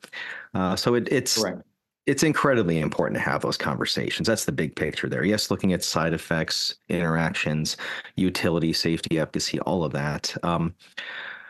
[0.53, 1.41] Uh, so it, it's.
[1.41, 1.63] Correct.
[2.05, 4.27] It's incredibly important to have those conversations.
[4.27, 5.23] That's the big picture there.
[5.23, 7.77] Yes, looking at side effects, interactions,
[8.15, 10.35] utility, safety, efficacy, all of that.
[10.41, 10.73] Um,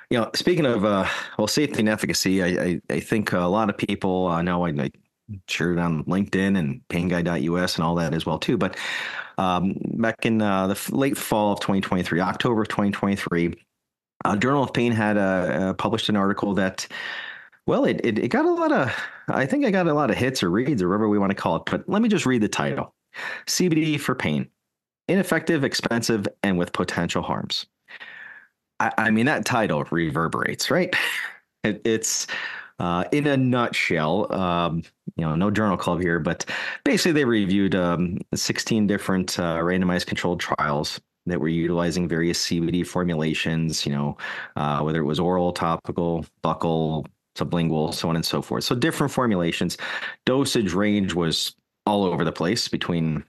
[0.10, 3.69] you know, speaking of uh, well, safety and efficacy, I, I, I think a lot
[3.69, 4.91] of people uh, know I, I
[5.48, 8.58] shared on LinkedIn and painguy.us and all that as well too.
[8.58, 8.76] But
[9.38, 13.54] um, back in uh, the late fall of 2023, October of 2023,
[14.26, 16.88] uh, Journal of Pain had uh, uh, published an article that,
[17.67, 18.93] well, it, it, it got a lot of,
[19.28, 21.36] I think I got a lot of hits or reads or whatever we want to
[21.36, 21.63] call it.
[21.67, 22.93] But let me just read the title:
[23.45, 24.50] CBD for pain,
[25.08, 27.67] ineffective, expensive, and with potential harms.
[28.79, 30.95] I, I mean, that title reverberates, right?
[31.63, 32.27] It, it's
[32.79, 34.83] uh, in a nutshell, um,
[35.17, 36.45] you know, no journal club here, but
[36.85, 42.85] basically they reviewed um, 16 different uh, randomized controlled trials that were utilizing various CBD
[42.85, 44.17] formulations, you know,
[44.55, 47.05] uh, whether it was oral, topical, buccal,
[47.37, 48.63] sublingual, so on and so forth.
[48.63, 49.77] So different formulations.
[50.25, 53.23] Dosage range was all over the place between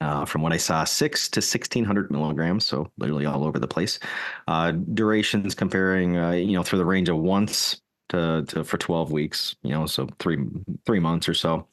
[0.00, 3.98] uh, from what I saw, six to 1600 milligrams, so literally all over the place.
[4.46, 7.80] Uh, durations comparing, uh, you know, through the range of once
[8.10, 10.38] to, to for 12 weeks, you know, so three
[10.84, 11.66] three months or so.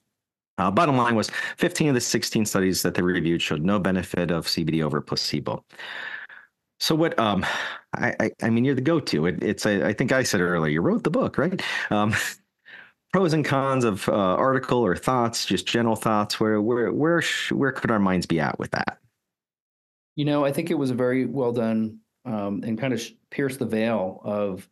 [0.57, 4.29] Uh, bottom line was 15 of the 16 studies that they reviewed showed no benefit
[4.29, 5.63] of CBD over placebo.
[6.79, 7.17] So what?
[7.17, 7.45] Um,
[7.95, 9.25] I, I, I mean, you're the go-to.
[9.27, 10.71] It, it's I, I think I said earlier.
[10.71, 11.61] You wrote the book, right?
[11.89, 12.13] Um,
[13.13, 16.39] pros and cons of uh, article or thoughts, just general thoughts.
[16.39, 18.97] Where where where sh- where could our minds be at with that?
[20.15, 23.11] You know, I think it was a very well done um, and kind of sh-
[23.29, 24.67] pierced the veil of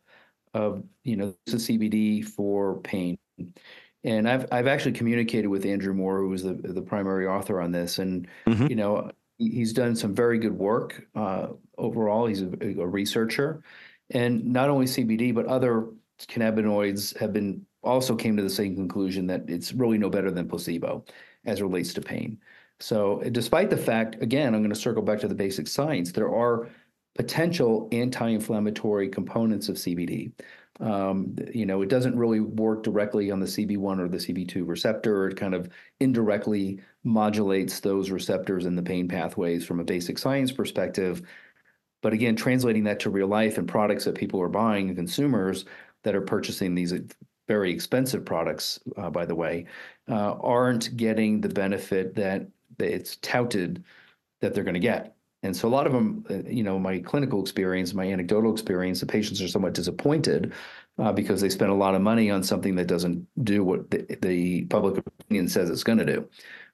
[0.54, 3.16] of you know the CBD for pain.
[4.04, 7.70] And I've I've actually communicated with Andrew Moore, who was the the primary author on
[7.72, 8.68] this, and Mhm.
[8.70, 12.26] you know he's done some very good work uh, overall.
[12.26, 13.62] He's a, a researcher,
[14.10, 15.88] and not only CBD but other
[16.28, 20.48] cannabinoids have been also came to the same conclusion that it's really no better than
[20.48, 21.04] placebo
[21.44, 22.38] as relates to pain.
[22.80, 26.10] So, despite the fact, again, I'm going to circle back to the basic science.
[26.10, 26.68] There are
[27.14, 30.32] potential anti-inflammatory components of CBD.
[30.80, 35.28] Um, you know, it doesn't really work directly on the CB1 or the CB2 receptor.
[35.28, 35.68] It kind of
[36.00, 41.22] indirectly modulates those receptors in the pain pathways from a basic science perspective.
[42.00, 45.66] But again, translating that to real life and products that people are buying consumers
[46.02, 46.92] that are purchasing these
[47.54, 49.66] very expensive products, uh, by the way,
[50.08, 52.40] uh, aren't getting the benefit that,
[52.78, 53.84] it's touted
[54.40, 55.14] that they're going to get.
[55.44, 59.00] And so a lot of them, uh, you know, my clinical experience, my anecdotal experience,
[59.00, 60.52] the patients are somewhat disappointed
[60.98, 64.18] uh, because they spend a lot of money on something that doesn't do what the,
[64.22, 66.20] the public opinion says it's going to do.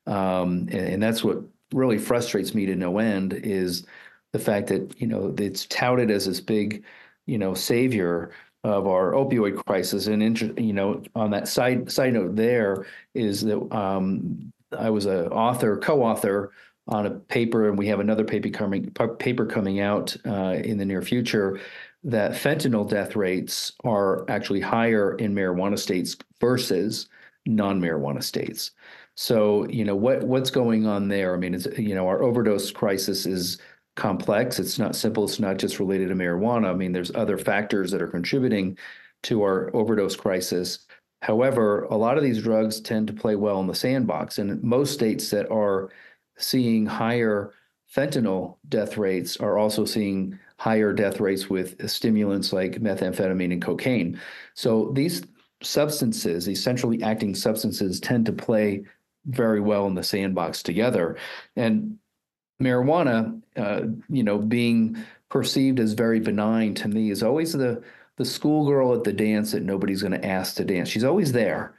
[0.06, 1.38] Um, and, and that's what
[1.72, 3.84] really frustrates me to no end is
[4.32, 6.84] the fact that, you know, it's touted as this big,
[7.26, 8.30] you know, savior
[8.68, 10.06] of our opioid crisis.
[10.06, 15.06] And, inter- you know, on that side, side note there is that um, I was
[15.06, 16.52] a author, co-author
[16.86, 20.84] on a paper, and we have another paper coming paper coming out uh, in the
[20.84, 21.60] near future
[22.04, 27.08] that fentanyl death rates are actually higher in marijuana states versus
[27.46, 28.70] non-marijuana states.
[29.14, 31.34] So you know what what's going on there?
[31.34, 33.58] I mean, it's you know our overdose crisis is
[33.98, 34.58] complex.
[34.58, 35.24] It's not simple.
[35.24, 36.70] It's not just related to marijuana.
[36.70, 38.78] I mean, there's other factors that are contributing
[39.24, 40.86] to our overdose crisis.
[41.20, 44.94] However, a lot of these drugs tend to play well in the sandbox, and most
[44.94, 45.90] states that are
[46.38, 47.52] seeing higher
[47.94, 54.20] fentanyl death rates are also seeing higher death rates with stimulants like methamphetamine and cocaine.
[54.54, 55.22] So these
[55.62, 58.84] substances, these centrally acting substances, tend to play
[59.26, 61.16] very well in the sandbox together.
[61.56, 61.98] And
[62.62, 64.96] marijuana, uh, you know, being
[65.28, 67.82] perceived as very benign to me is always the
[68.16, 70.88] the schoolgirl at the dance that nobody's going to ask to dance.
[70.88, 71.74] She's always there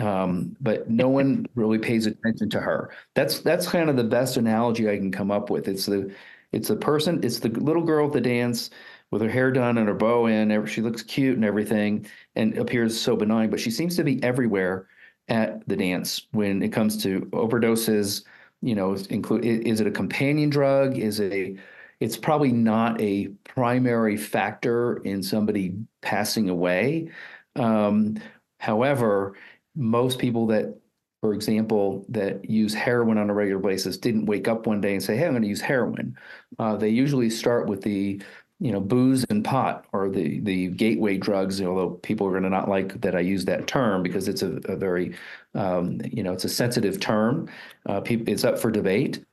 [0.00, 2.90] um, but no one really pays attention to her.
[3.14, 5.68] That's that's kind of the best analogy I can come up with.
[5.68, 6.14] It's the
[6.52, 8.70] it's the person, it's the little girl at the dance
[9.10, 10.66] with her hair done and her bow in.
[10.66, 14.88] She looks cute and everything, and appears so benign, but she seems to be everywhere
[15.28, 18.24] at the dance when it comes to overdoses.
[18.62, 20.98] You know, include is it a companion drug?
[20.98, 21.56] Is it a
[22.00, 27.10] it's probably not a primary factor in somebody passing away.
[27.56, 28.16] Um,
[28.58, 29.34] however,
[29.76, 30.78] most people that,
[31.20, 35.02] for example, that use heroin on a regular basis didn't wake up one day and
[35.02, 36.16] say, "Hey, I'm going to use heroin."
[36.58, 38.22] Uh, they usually start with the
[38.60, 42.50] you know booze and pot or the the gateway drugs although people are going to
[42.50, 45.14] not like that i use that term because it's a, a very
[45.54, 47.48] um, you know it's a sensitive term.
[47.86, 49.24] Uh, it's up for debate.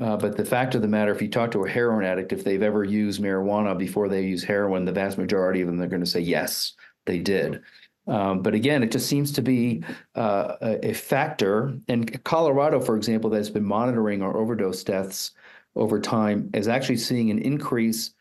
[0.00, 2.42] Uh, but the fact of the matter if you talk to a heroin addict if
[2.42, 6.02] they've ever used marijuana before they use heroin the vast majority of them they're going
[6.02, 6.72] to say yes
[7.06, 7.62] they did.
[8.06, 9.82] Um, but again, it just seems to be
[10.14, 11.74] uh, a factor.
[11.88, 15.30] And Colorado, for example, that's been monitoring our overdose deaths
[15.74, 18.12] over time, is actually seeing an increase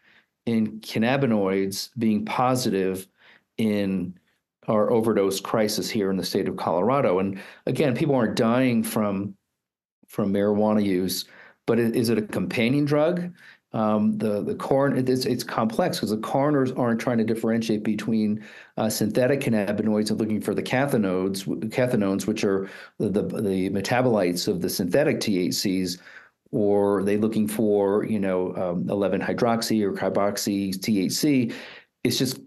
[0.46, 3.08] in cannabinoids being positive
[3.58, 4.18] in
[4.68, 7.20] our overdose crisis here in the state of Colorado.
[7.20, 9.36] And again, people aren't dying from
[10.08, 11.26] from marijuana use,
[11.66, 13.34] but is it a companion drug?
[13.74, 18.46] Um, the the corn it's it's complex because the coroners aren't trying to differentiate between
[18.78, 24.48] uh, synthetic cannabinoids and looking for the cathinodes cathinones, which are the, the the metabolites
[24.48, 26.00] of the synthetic THCs,
[26.54, 31.54] or are they looking for you know um, 11 hydroxy or carboxy THC?
[32.04, 32.40] It's just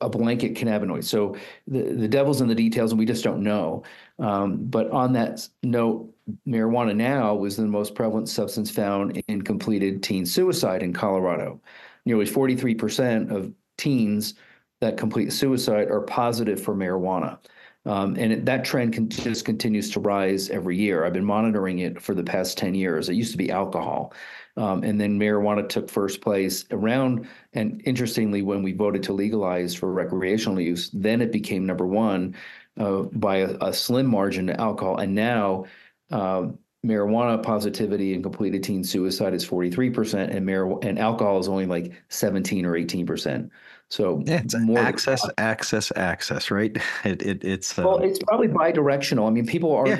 [0.00, 1.04] a blanket cannabinoid.
[1.04, 1.36] So
[1.68, 3.84] the, the devil's in the details, and we just don't know.
[4.18, 6.12] Um, but on that note,
[6.46, 11.60] marijuana now was the most prevalent substance found in completed teen suicide in Colorado.
[12.06, 14.34] Nearly 43% of teens
[14.80, 17.38] that complete suicide are positive for marijuana.
[17.86, 21.04] Um, and that trend can, just continues to rise every year.
[21.04, 23.08] I've been monitoring it for the past 10 years.
[23.08, 24.14] It used to be alcohol.
[24.56, 27.28] Um, and then marijuana took first place around.
[27.52, 32.36] And interestingly, when we voted to legalize for recreational use, then it became number one
[32.78, 34.98] uh, by a, a, slim margin to alcohol.
[34.98, 35.66] And now
[36.10, 36.46] uh,
[36.84, 41.92] marijuana positivity and completed teen suicide is 43% and mar- and alcohol is only like
[42.08, 43.50] 17 or 18%.
[43.90, 46.76] So Yeah, it's more access, access, access, right?
[47.04, 49.26] It, it it's well, um, it's probably bi-directional.
[49.26, 49.96] I mean, people are Yeah.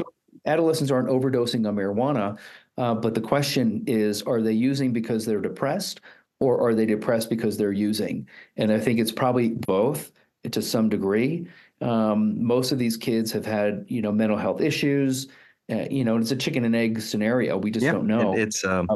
[0.00, 0.02] uh,
[0.46, 2.38] adolescents aren't overdosing on marijuana,
[2.78, 6.00] uh, but the question is, are they using because they're depressed,
[6.40, 8.28] or are they depressed because they're using?
[8.56, 10.12] And I think it's probably both
[10.50, 11.48] to some degree.
[11.80, 15.28] Um, most of these kids have had, you know, mental health issues.
[15.70, 17.58] Uh, you know, it's a chicken and egg scenario.
[17.58, 18.34] We just yeah, don't know.
[18.34, 18.88] it's um,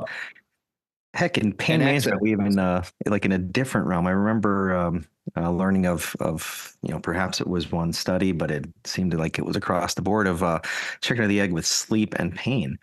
[1.15, 2.21] heck in pain management.
[2.21, 4.07] We even uh, like in a different realm.
[4.07, 5.07] I remember um,
[5.37, 9.39] uh, learning of of you know perhaps it was one study, but it seemed like
[9.39, 10.61] it was across the board of uh,
[11.01, 12.79] chicken or the egg with sleep and pain.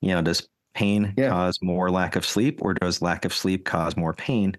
[0.00, 1.28] You know, does pain Yeah.
[1.28, 4.56] cause more lack of sleep, or does lack of sleep cause more pain?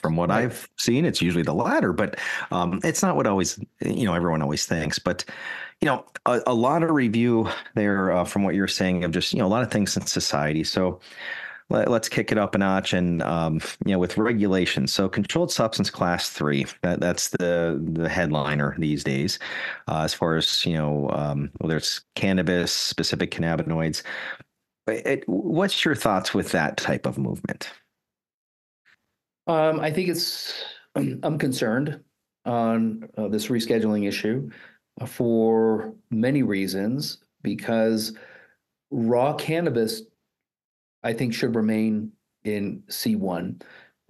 [0.00, 0.30] From what Right.
[0.30, 2.20] I've seen, it's usually the latter, but
[2.50, 4.98] um, it's not what always you know everyone always thinks.
[4.98, 5.24] But
[5.80, 9.32] you know, a, a lot of review there uh, from what you're saying of just
[9.32, 10.62] you know a lot of things in society.
[10.62, 11.00] So
[11.70, 14.92] let, us kick it up a notch and um, you know with regulations.
[14.92, 19.38] So controlled substance class three that, that's the the headliner these days
[19.88, 24.02] uh, as far as you know um, whether it's cannabis specific cannabinoids.
[24.86, 27.70] It, what's your thoughts with that type of movement?
[29.48, 30.62] Um, I think it's,
[30.94, 32.00] I'm concerned
[32.44, 34.50] on uh, this rescheduling issue
[35.00, 38.12] uh, for many reasons because
[38.90, 40.02] raw cannabis,
[41.02, 42.12] I think, should remain
[42.44, 43.62] in C1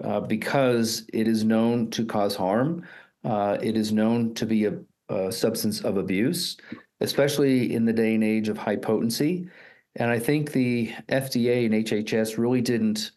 [0.02, 2.86] uh, because it is known to cause harm.
[3.24, 4.78] Uh, it is known to be a,
[5.08, 6.56] a substance of abuse,
[7.00, 9.48] especially in the day and age of high potency.
[9.96, 13.10] And I think the FDA and HHS really didn't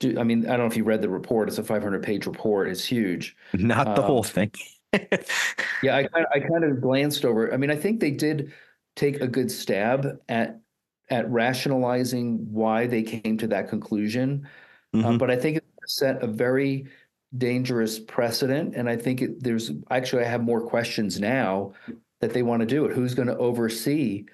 [0.00, 1.48] do, I mean, I don't know if you read the report.
[1.48, 2.68] It's a 500 page report.
[2.68, 3.36] It's huge.
[3.54, 4.52] not the Um, whole thing
[5.82, 7.48] Yeah, I I kind of glanced over.
[7.48, 7.54] it.
[7.54, 8.52] I mean, I think they did
[8.96, 10.60] take a good stab at
[11.12, 14.48] at rationalizing why they came to that conclusion.
[14.94, 15.18] Uh, Mhm.
[15.18, 16.86] but I think it set a very
[17.36, 21.72] dangerous precedent, and I think it, there's actually I have more questions now
[22.20, 22.92] that they want to do it.
[22.94, 24.24] Who's going to oversee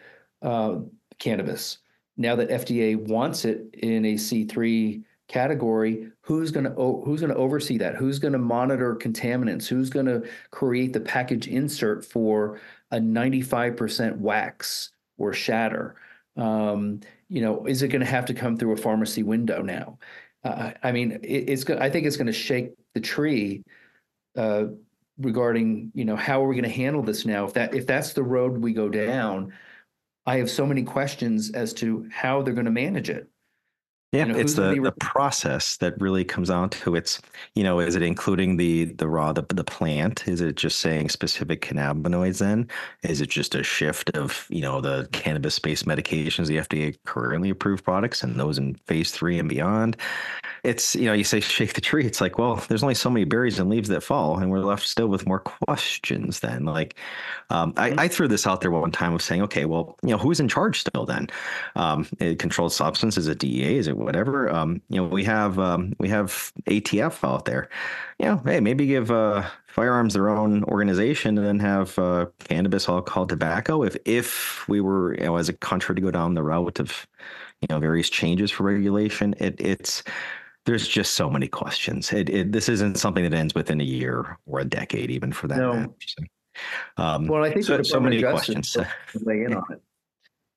[0.43, 0.79] uh,
[1.19, 1.79] cannabis
[2.17, 6.09] now that FDA wants it in a C three category?
[6.21, 6.71] Who's going to
[7.05, 7.97] who's going to oversee that?
[7.97, 9.67] Who's going to monitor contaminants?
[9.67, 10.23] Who's going to
[10.53, 12.61] create the package insert for
[12.93, 15.97] a ninety five percent wax or shatter?
[16.39, 19.99] Um, you know, is it going to have to come through a pharmacy window now?
[20.45, 21.69] Uh, I mean, it, it's.
[21.69, 23.65] I think it's going to shake the tree
[24.37, 24.67] uh,
[25.19, 27.45] regarding you know how are we going to handle this now?
[27.45, 29.53] If that if that's the road we go down,
[30.27, 33.29] I have so many questions as to how they're going to manage it.
[34.13, 37.21] Yeah, know, it's the, the process that really comes down to it's,
[37.55, 40.27] you know, is it including the the raw the, the plant?
[40.27, 42.69] Is it just saying specific cannabinoids then?
[43.03, 47.51] Is it just a shift of, you know, the cannabis based medications, the FDA currently
[47.51, 49.99] approved products and those in phase three and beyond?
[50.65, 52.07] It's, you know, you say shake the tree.
[52.07, 54.87] It's like, well, there's only so many berries and leaves that fall, and we're left
[54.87, 56.65] still with more questions then.
[56.65, 56.97] Like
[57.51, 60.19] um, I, I threw this out there one time of saying, okay, well, you know,
[60.19, 61.29] who's in charge still then?
[61.77, 62.07] Um,
[62.39, 63.77] controlled substance is it DEA?
[63.77, 64.49] Is it whatever?
[64.51, 67.69] Um, you know, we have um, we have ATF out there.
[68.19, 72.89] You know, hey, maybe give uh, firearms their own organization and then have uh, cannabis,
[72.89, 73.83] alcohol, tobacco.
[73.83, 77.07] If if we were, you know, as a country to go down the route of,
[77.61, 80.03] you know, various changes for regulation, it it's
[80.67, 82.13] there's just so many questions.
[82.13, 85.49] It, it this isn't something that ends within a year or a decade, even for
[85.49, 85.73] that No.
[85.75, 85.93] matter.
[86.07, 86.23] So,
[86.97, 88.77] um, Well, I think so, so many questions.
[89.23, 89.83] weigh in on it.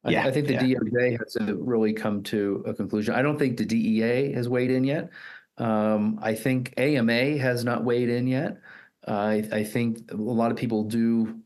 [0.03, 0.63] I, Yeah, I think the yeah.
[0.63, 3.13] DOJ has to really come to a conclusion.
[3.13, 5.09] I don't think the DEA has weighed in yet.
[5.57, 8.59] Um, I think AMA has not weighed in yet.
[9.07, 11.39] I, I think a lot of people do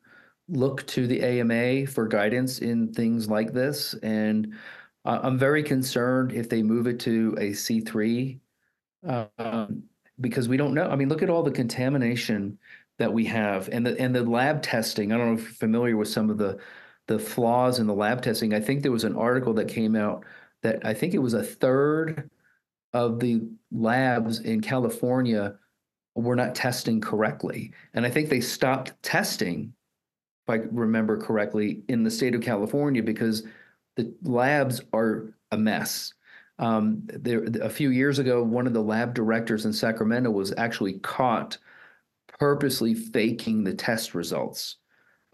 [0.47, 4.53] look to the AMA for guidance in things like this, and
[5.05, 8.39] I'm very concerned if they move it to a C3
[9.03, 9.83] um,
[10.19, 10.89] because we don't know.
[10.89, 12.57] I mean, look at all the contamination
[12.97, 15.11] that we have, and the and the lab testing.
[15.11, 16.57] I don't know if you're familiar with some of the
[17.07, 18.53] the flaws in the lab testing.
[18.53, 20.25] I think there was an article that came out
[20.63, 22.29] that I think it was a third
[22.93, 25.55] of the labs in California
[26.15, 29.73] were not testing correctly, and I think they stopped testing,
[30.47, 33.43] if I remember correctly, in the state of California because
[33.97, 36.13] the labs are a mess.
[36.57, 40.99] Um, there, a few years ago, one of the lab directors in Sacramento was actually
[40.99, 41.57] caught
[42.39, 44.77] purposely faking the test results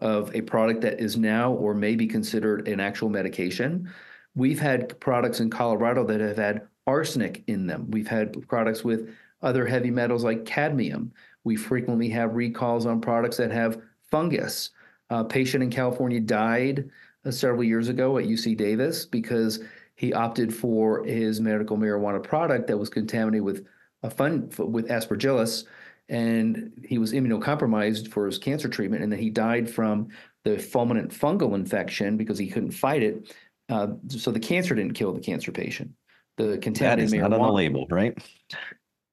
[0.02, 3.88] of a product that is now or may be considered an actual medication.
[4.34, 7.88] We've had products in Colorado that have had arsenic in them.
[7.88, 11.12] We've had products with other heavy metals like cadmium.
[11.44, 13.80] We frequently have recalls on products that have
[14.10, 14.70] fungus.
[15.10, 16.90] A patient in California died
[17.24, 19.60] uh, several years ago at UC Davis because
[19.94, 23.66] he opted for his medical marijuana product that was contaminated with
[24.02, 25.64] a fun with aspergillus,
[26.08, 30.08] and he was immunocompromised for his cancer treatment, and then he died from
[30.44, 33.34] the fulminant fungal infection because he couldn't fight it.
[33.68, 35.90] Uh, so the cancer didn't kill the cancer patient.
[36.36, 38.16] The That contaminated is not on the label, right?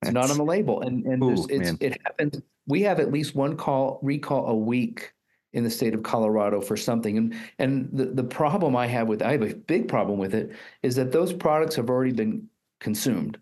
[0.02, 2.42] it's not on the label, and and Ooh, it's it happens.
[2.68, 5.14] We have at least one call recall a week
[5.54, 9.22] in the state of Colorado for something, and and the the problem I have with
[9.22, 10.52] I have a big problem with it
[10.84, 12.48] is that those products have already been
[12.80, 13.38] consumed,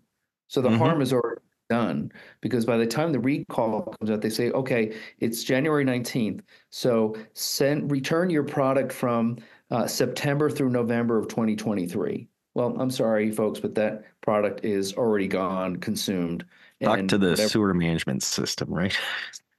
[0.48, 0.78] so the Mhm.
[0.78, 2.10] harm is already done
[2.40, 7.14] because by the time the recall comes out, they say, okay, it's January nineteenth, so
[7.34, 9.36] send return your product from
[9.70, 12.28] uh, September through November of 2023.
[12.54, 16.44] Well, I'm sorry, folks, but that product is already gone, consumed.
[16.82, 18.96] Talk to the whatever- sewer management system, right?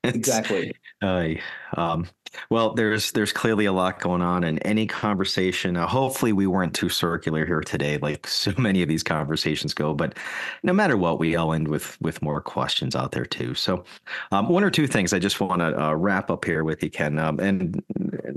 [0.05, 0.72] Exactly.
[1.02, 1.41] Aye.
[1.78, 2.08] um,
[2.50, 5.78] well, there's there's clearly a lot going on, in any conversation.
[5.78, 9.93] Uh, hopefully, we weren't too circular here today, like so many of these conversations go.
[9.93, 10.18] But
[10.64, 13.54] no matter what, we all end with with more questions out there too.
[13.56, 13.84] So,
[14.32, 16.89] um, one or two things I just want to uh, wrap up here with you,
[16.89, 17.18] Ken.
[17.20, 17.82] Um, and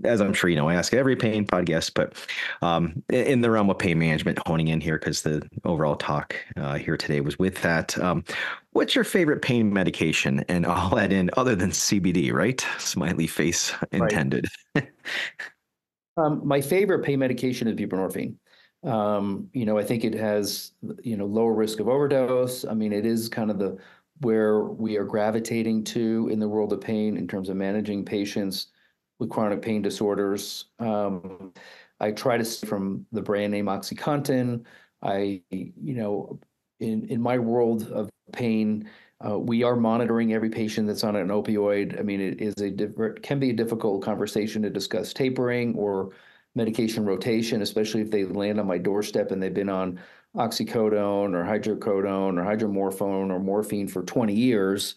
[0.04, 2.14] as I'm sure you know, I ask every pain podcast, but
[2.62, 6.74] um, in the realm of pain management, honing in here because the overall talk uh,
[6.74, 7.98] here today was with that.
[7.98, 8.24] Um,
[8.74, 10.46] What's your favorite pain medication?
[10.48, 12.51] And I'll add in other than CBD, right?
[12.78, 14.46] Smiley face intended.
[16.16, 18.34] Um, my favorite pain medication is buprenorphine.
[18.84, 20.72] Um, you know, I think it has,
[21.02, 22.64] you know, lower risk of overdose.
[22.64, 23.78] I mean, it is kind of the
[24.20, 28.68] where we are gravitating to in the world of pain in terms of managing patients
[29.18, 30.66] with chronic pain disorders.
[30.78, 31.52] Um,
[32.00, 34.64] I try to stay from the brand name OxyContin.
[35.02, 36.40] I, you know,
[36.80, 38.88] in in my world of pain,
[39.26, 41.98] uh, we are monitoring every patient that's on an opioid.
[41.98, 42.70] I mean, it is a
[43.20, 46.10] can be a difficult conversation to discuss tapering or
[46.54, 50.00] medication rotation, especially if they land on my doorstep and they've been on
[50.36, 54.96] oxycodone or hydrocodone or hydromorphone or morphine for 20 years.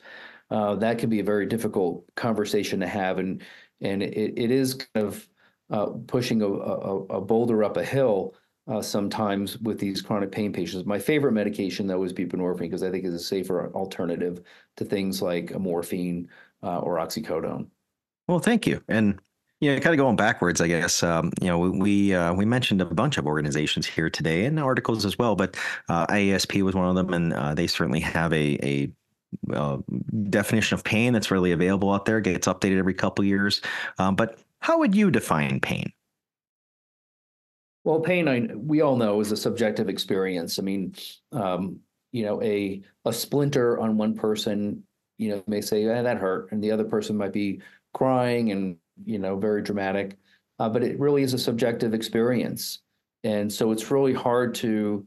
[0.50, 3.42] Uh, that can be a very difficult conversation to have, and
[3.82, 5.28] and it, it is kind of
[5.70, 8.36] uh, pushing a, a, a boulder up a hill
[8.68, 10.86] uh, sometimes with these chronic pain patients.
[10.86, 14.42] My favorite medication, though, is buprenorphine because I think it's a safer alternative
[14.78, 16.30] to things like morphine
[16.64, 17.68] uh, or oxycodone.
[18.28, 18.82] Well, thank you.
[18.88, 19.20] And
[19.62, 21.02] you know, kind of going backwards, I guess.
[21.04, 24.60] Um, you know, we we, uh, we mentioned a bunch of organizations here today and
[24.60, 25.56] articles as well, but
[25.88, 28.92] uh, IASP was one of them, and uh, they certainly have a a
[29.54, 29.78] uh,
[30.30, 32.20] definition of pain that's really available out there.
[32.20, 33.62] Gets updated every couple years.
[33.98, 35.92] Um, but how would you define pain?
[37.86, 40.58] Well, pain, I, we all know, is a subjective experience.
[40.58, 40.96] I mean,
[41.32, 41.80] um,
[42.12, 44.84] you know, a a splinter on one person,
[45.20, 47.62] you know, may say, eh, that hurt, and the other person might be
[47.94, 50.18] crying and you know, very dramatic.
[50.58, 52.80] Uh, but it really is a subjective experience,
[53.24, 55.06] and so it's really hard to,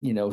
[0.00, 0.32] you know,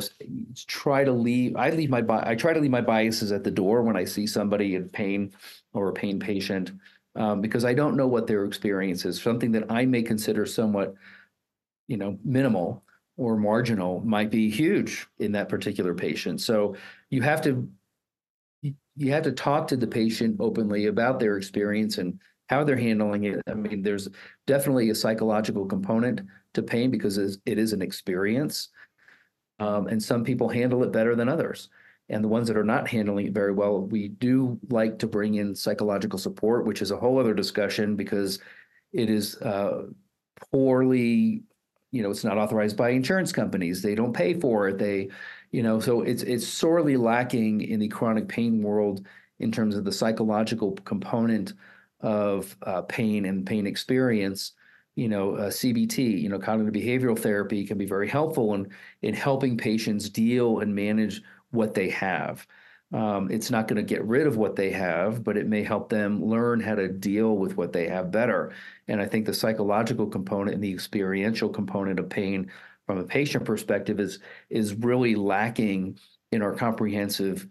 [0.66, 1.56] try to leave.
[1.56, 4.26] I leave my I try to leave my biases at the door when I see
[4.26, 5.32] somebody in pain
[5.74, 6.72] or a pain patient.
[7.16, 9.20] Um, because I don't know what their experience is.
[9.20, 10.94] Something that I may consider somewhat
[11.88, 12.84] you know, minimal
[13.16, 16.40] or marginal might be huge in that particular patient.
[16.40, 16.76] So
[17.10, 17.68] you have to
[18.62, 23.24] you- have to talk to the patient openly about their experience and how they're handling
[23.24, 23.40] it.
[23.46, 24.08] I mean, there's
[24.46, 26.22] definitely a psychological component
[26.54, 28.70] to pain because it is an experience.
[29.60, 31.68] Um, and some people handle it better than others.
[32.08, 35.34] And the ones that are not handling it very well, we do like to bring
[35.34, 38.38] in psychological support, which is a whole other discussion because
[38.92, 39.88] it is uh,
[40.50, 41.42] poorly
[41.90, 43.82] you know, it's not authorized by insurance companies.
[43.82, 44.78] They don't pay for it.
[44.78, 45.08] They,
[45.50, 49.06] you know, so it's it's sorely lacking in the chronic pain world
[49.38, 51.54] in terms of the psychological component
[52.00, 54.52] of uh, pain and pain experience.
[54.96, 58.68] You know, uh, CBT, you know, cognitive behavioral therapy can be very helpful in
[59.02, 62.46] in helping patients deal and manage what they have.
[62.92, 65.90] Um, it's not going to get rid of what they have, but it may help
[65.90, 68.54] them learn how to deal with what they have better.
[68.86, 72.50] And I think the psychological component and the experiential component of pain
[72.86, 75.98] from a patient perspective is is really lacking
[76.32, 77.46] in our comprehensive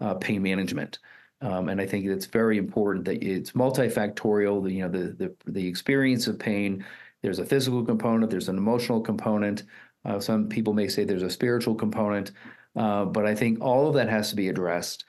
[0.00, 0.98] uh, pain management.
[1.40, 4.62] Um, and I think it's very important that it's multifactorial.
[4.64, 6.84] The, you know, the, the the experience of pain.
[7.22, 8.30] There's a physical component.
[8.30, 9.62] There's an emotional component.
[10.04, 12.32] Uh, some people may say there's a spiritual component.
[12.76, 15.04] Uh, but I think all of that has to be addressed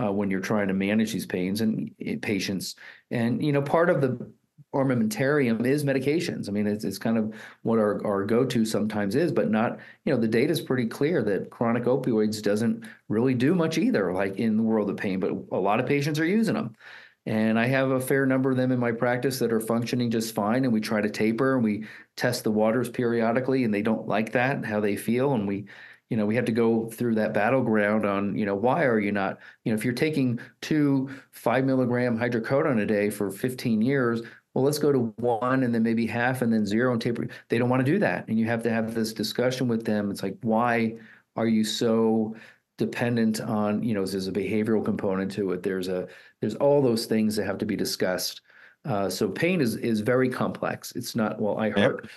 [0.00, 2.76] uh, when you're trying to manage these pains and uh, patients.
[3.10, 4.32] And you know, part of the
[4.74, 6.48] armamentarium is medications.
[6.48, 10.14] I mean, it's, it's kind of what our, our go-to sometimes is, but not, you
[10.14, 14.36] know, the data is pretty clear that chronic opioids doesn't really do much either, like
[14.36, 16.74] in the world of pain, but a lot of patients are using them.
[17.26, 20.34] And I have a fair number of them in my practice that are functioning just
[20.34, 20.64] fine.
[20.64, 21.84] And we try to taper and we
[22.16, 25.34] test the waters periodically, and they don't like that, how they feel.
[25.34, 25.66] And we,
[26.12, 29.12] you know, we have to go through that battleground on, you know, why are you
[29.12, 34.20] not, you know, if you're taking two five milligram hydrocodone a day for 15 years,
[34.52, 37.26] well, let's go to one and then maybe half and then zero and taper.
[37.48, 38.28] They don't want to do that.
[38.28, 40.10] And you have to have this discussion with them.
[40.10, 40.98] It's like, why
[41.34, 42.36] are you so
[42.76, 46.08] dependent on you know there's a behavioral component to it there's a
[46.40, 48.40] there's all those things that have to be discussed
[48.86, 52.08] uh, so pain is is very complex it's not well i hurt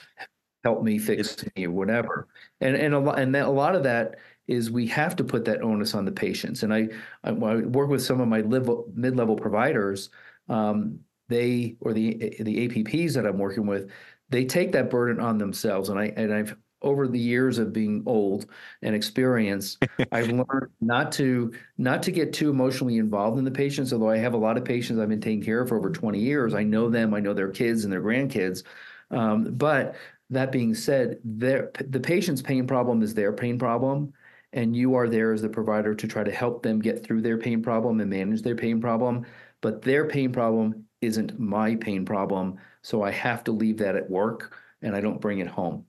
[0.65, 2.27] help me fix me or whatever
[2.59, 4.15] and and a lot and that, a lot of that
[4.47, 6.87] is we have to put that onus on the patients and i
[7.23, 10.09] i, I work with some of my mid-level providers
[10.49, 10.99] um,
[11.29, 13.91] they or the the apps that i'm working with
[14.29, 18.03] they take that burden on themselves and i and i've over the years of being
[18.05, 18.47] old
[18.81, 23.91] and experienced I've learned not to not to get too emotionally involved in the patients.
[23.91, 26.19] Although I have a lot of patients I've been taking care of for over 20
[26.19, 28.63] years, I know them, I know their kids and their grandkids.
[29.11, 29.95] Um, but
[30.29, 34.13] that being said, their the patient's pain problem is their pain problem,
[34.53, 37.37] and you are there as the provider to try to help them get through their
[37.37, 39.25] pain problem and manage their pain problem.
[39.61, 44.09] But their pain problem isn't my pain problem, so I have to leave that at
[44.09, 45.85] work and I don't bring it home.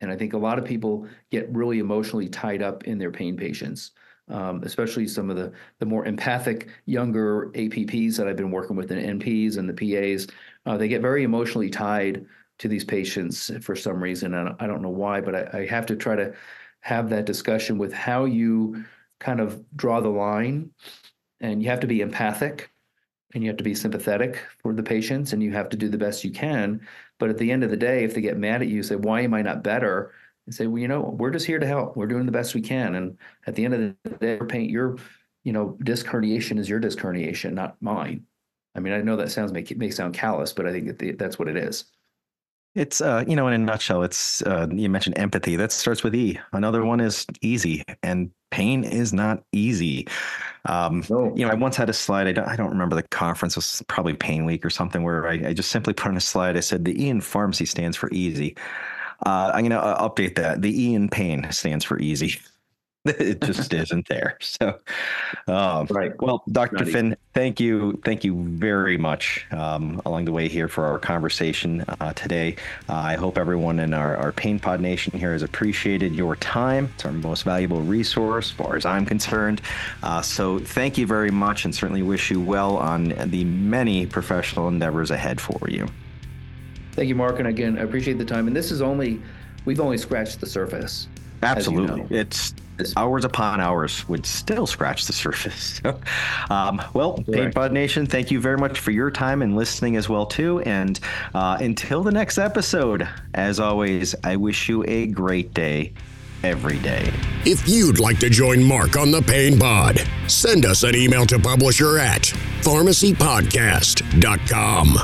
[0.00, 3.36] And I think a lot of people get really emotionally tied up in their pain
[3.36, 3.92] patients,
[4.28, 8.90] um, especially some of the the more empathic younger APPs that I've been working with,
[8.90, 10.26] and NPs and the PAs.
[10.66, 12.26] Uh, they get very emotionally tied
[12.58, 15.86] to these patients for some reason, and I don't know why, but I, I have
[15.86, 16.34] to try to
[16.80, 18.84] have that discussion with how you
[19.20, 20.70] kind of draw the line,
[21.40, 22.70] and you have to be empathic
[23.34, 25.98] and you have to be sympathetic for the patients and you have to do the
[25.98, 26.80] best you can
[27.18, 29.20] but at the end of the day, if they get mad at you, say, why
[29.22, 30.12] am I not better?
[30.46, 31.96] And say, well, you know, we're just here to help.
[31.96, 32.94] We're doing the best we can.
[32.96, 34.98] And at the end of the day, paint your,
[35.44, 38.26] you know, disc herniation is your disc herniation, not mine.
[38.74, 41.38] I mean, I know that sounds make may sound callous, but I think that that's
[41.38, 41.84] what it is.
[42.74, 45.54] It's uh, you know, in a nutshell, it's uh, you mentioned empathy.
[45.54, 46.40] That starts with E.
[46.52, 50.08] Another one is easy, and pain is not easy.
[50.66, 51.32] Um, no.
[51.36, 52.26] You know, I once had a slide.
[52.26, 53.54] I don't, I don't remember the conference.
[53.54, 56.20] It was probably Pain Week or something, where I, I just simply put on a
[56.20, 56.56] slide.
[56.56, 58.56] I said the E in pharmacy stands for easy.
[59.24, 60.62] Uh, I'm going to update that.
[60.62, 62.40] The E in pain stands for easy.
[63.04, 64.38] it just isn't there.
[64.40, 64.78] So,
[65.46, 66.12] um, right.
[66.20, 66.86] Well, Dr.
[66.86, 71.84] Finn, thank you, thank you very much um, along the way here for our conversation
[72.00, 72.56] uh, today.
[72.88, 76.90] Uh, I hope everyone in our, our Pain Pod Nation here has appreciated your time.
[76.94, 79.60] It's our most valuable resource, as far as I'm concerned.
[80.02, 84.68] Uh, so, thank you very much, and certainly wish you well on the many professional
[84.68, 85.88] endeavors ahead for you.
[86.92, 88.46] Thank you, Mark, and again, I appreciate the time.
[88.46, 89.20] And this is only
[89.64, 91.08] we've only scratched the surface.
[91.42, 92.16] Absolutely, you know.
[92.16, 92.54] it's
[92.96, 95.80] hours upon hours would still scratch the surface.
[96.50, 100.08] um, well, Pain Pod Nation, thank you very much for your time and listening as
[100.08, 100.60] well too.
[100.60, 100.98] And
[101.34, 105.92] uh, until the next episode, as always, I wish you a great day
[106.42, 107.12] every day.
[107.44, 111.38] If you'd like to join Mark on the Pain Pod, send us an email to
[111.38, 112.22] publisher at
[112.62, 114.98] pharmacypodcast.com.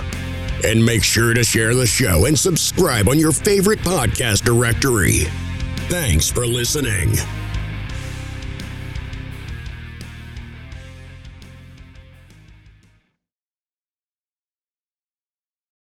[0.62, 5.21] And make sure to share the show and subscribe on your favorite podcast directory.
[5.89, 7.14] Thanks for listening.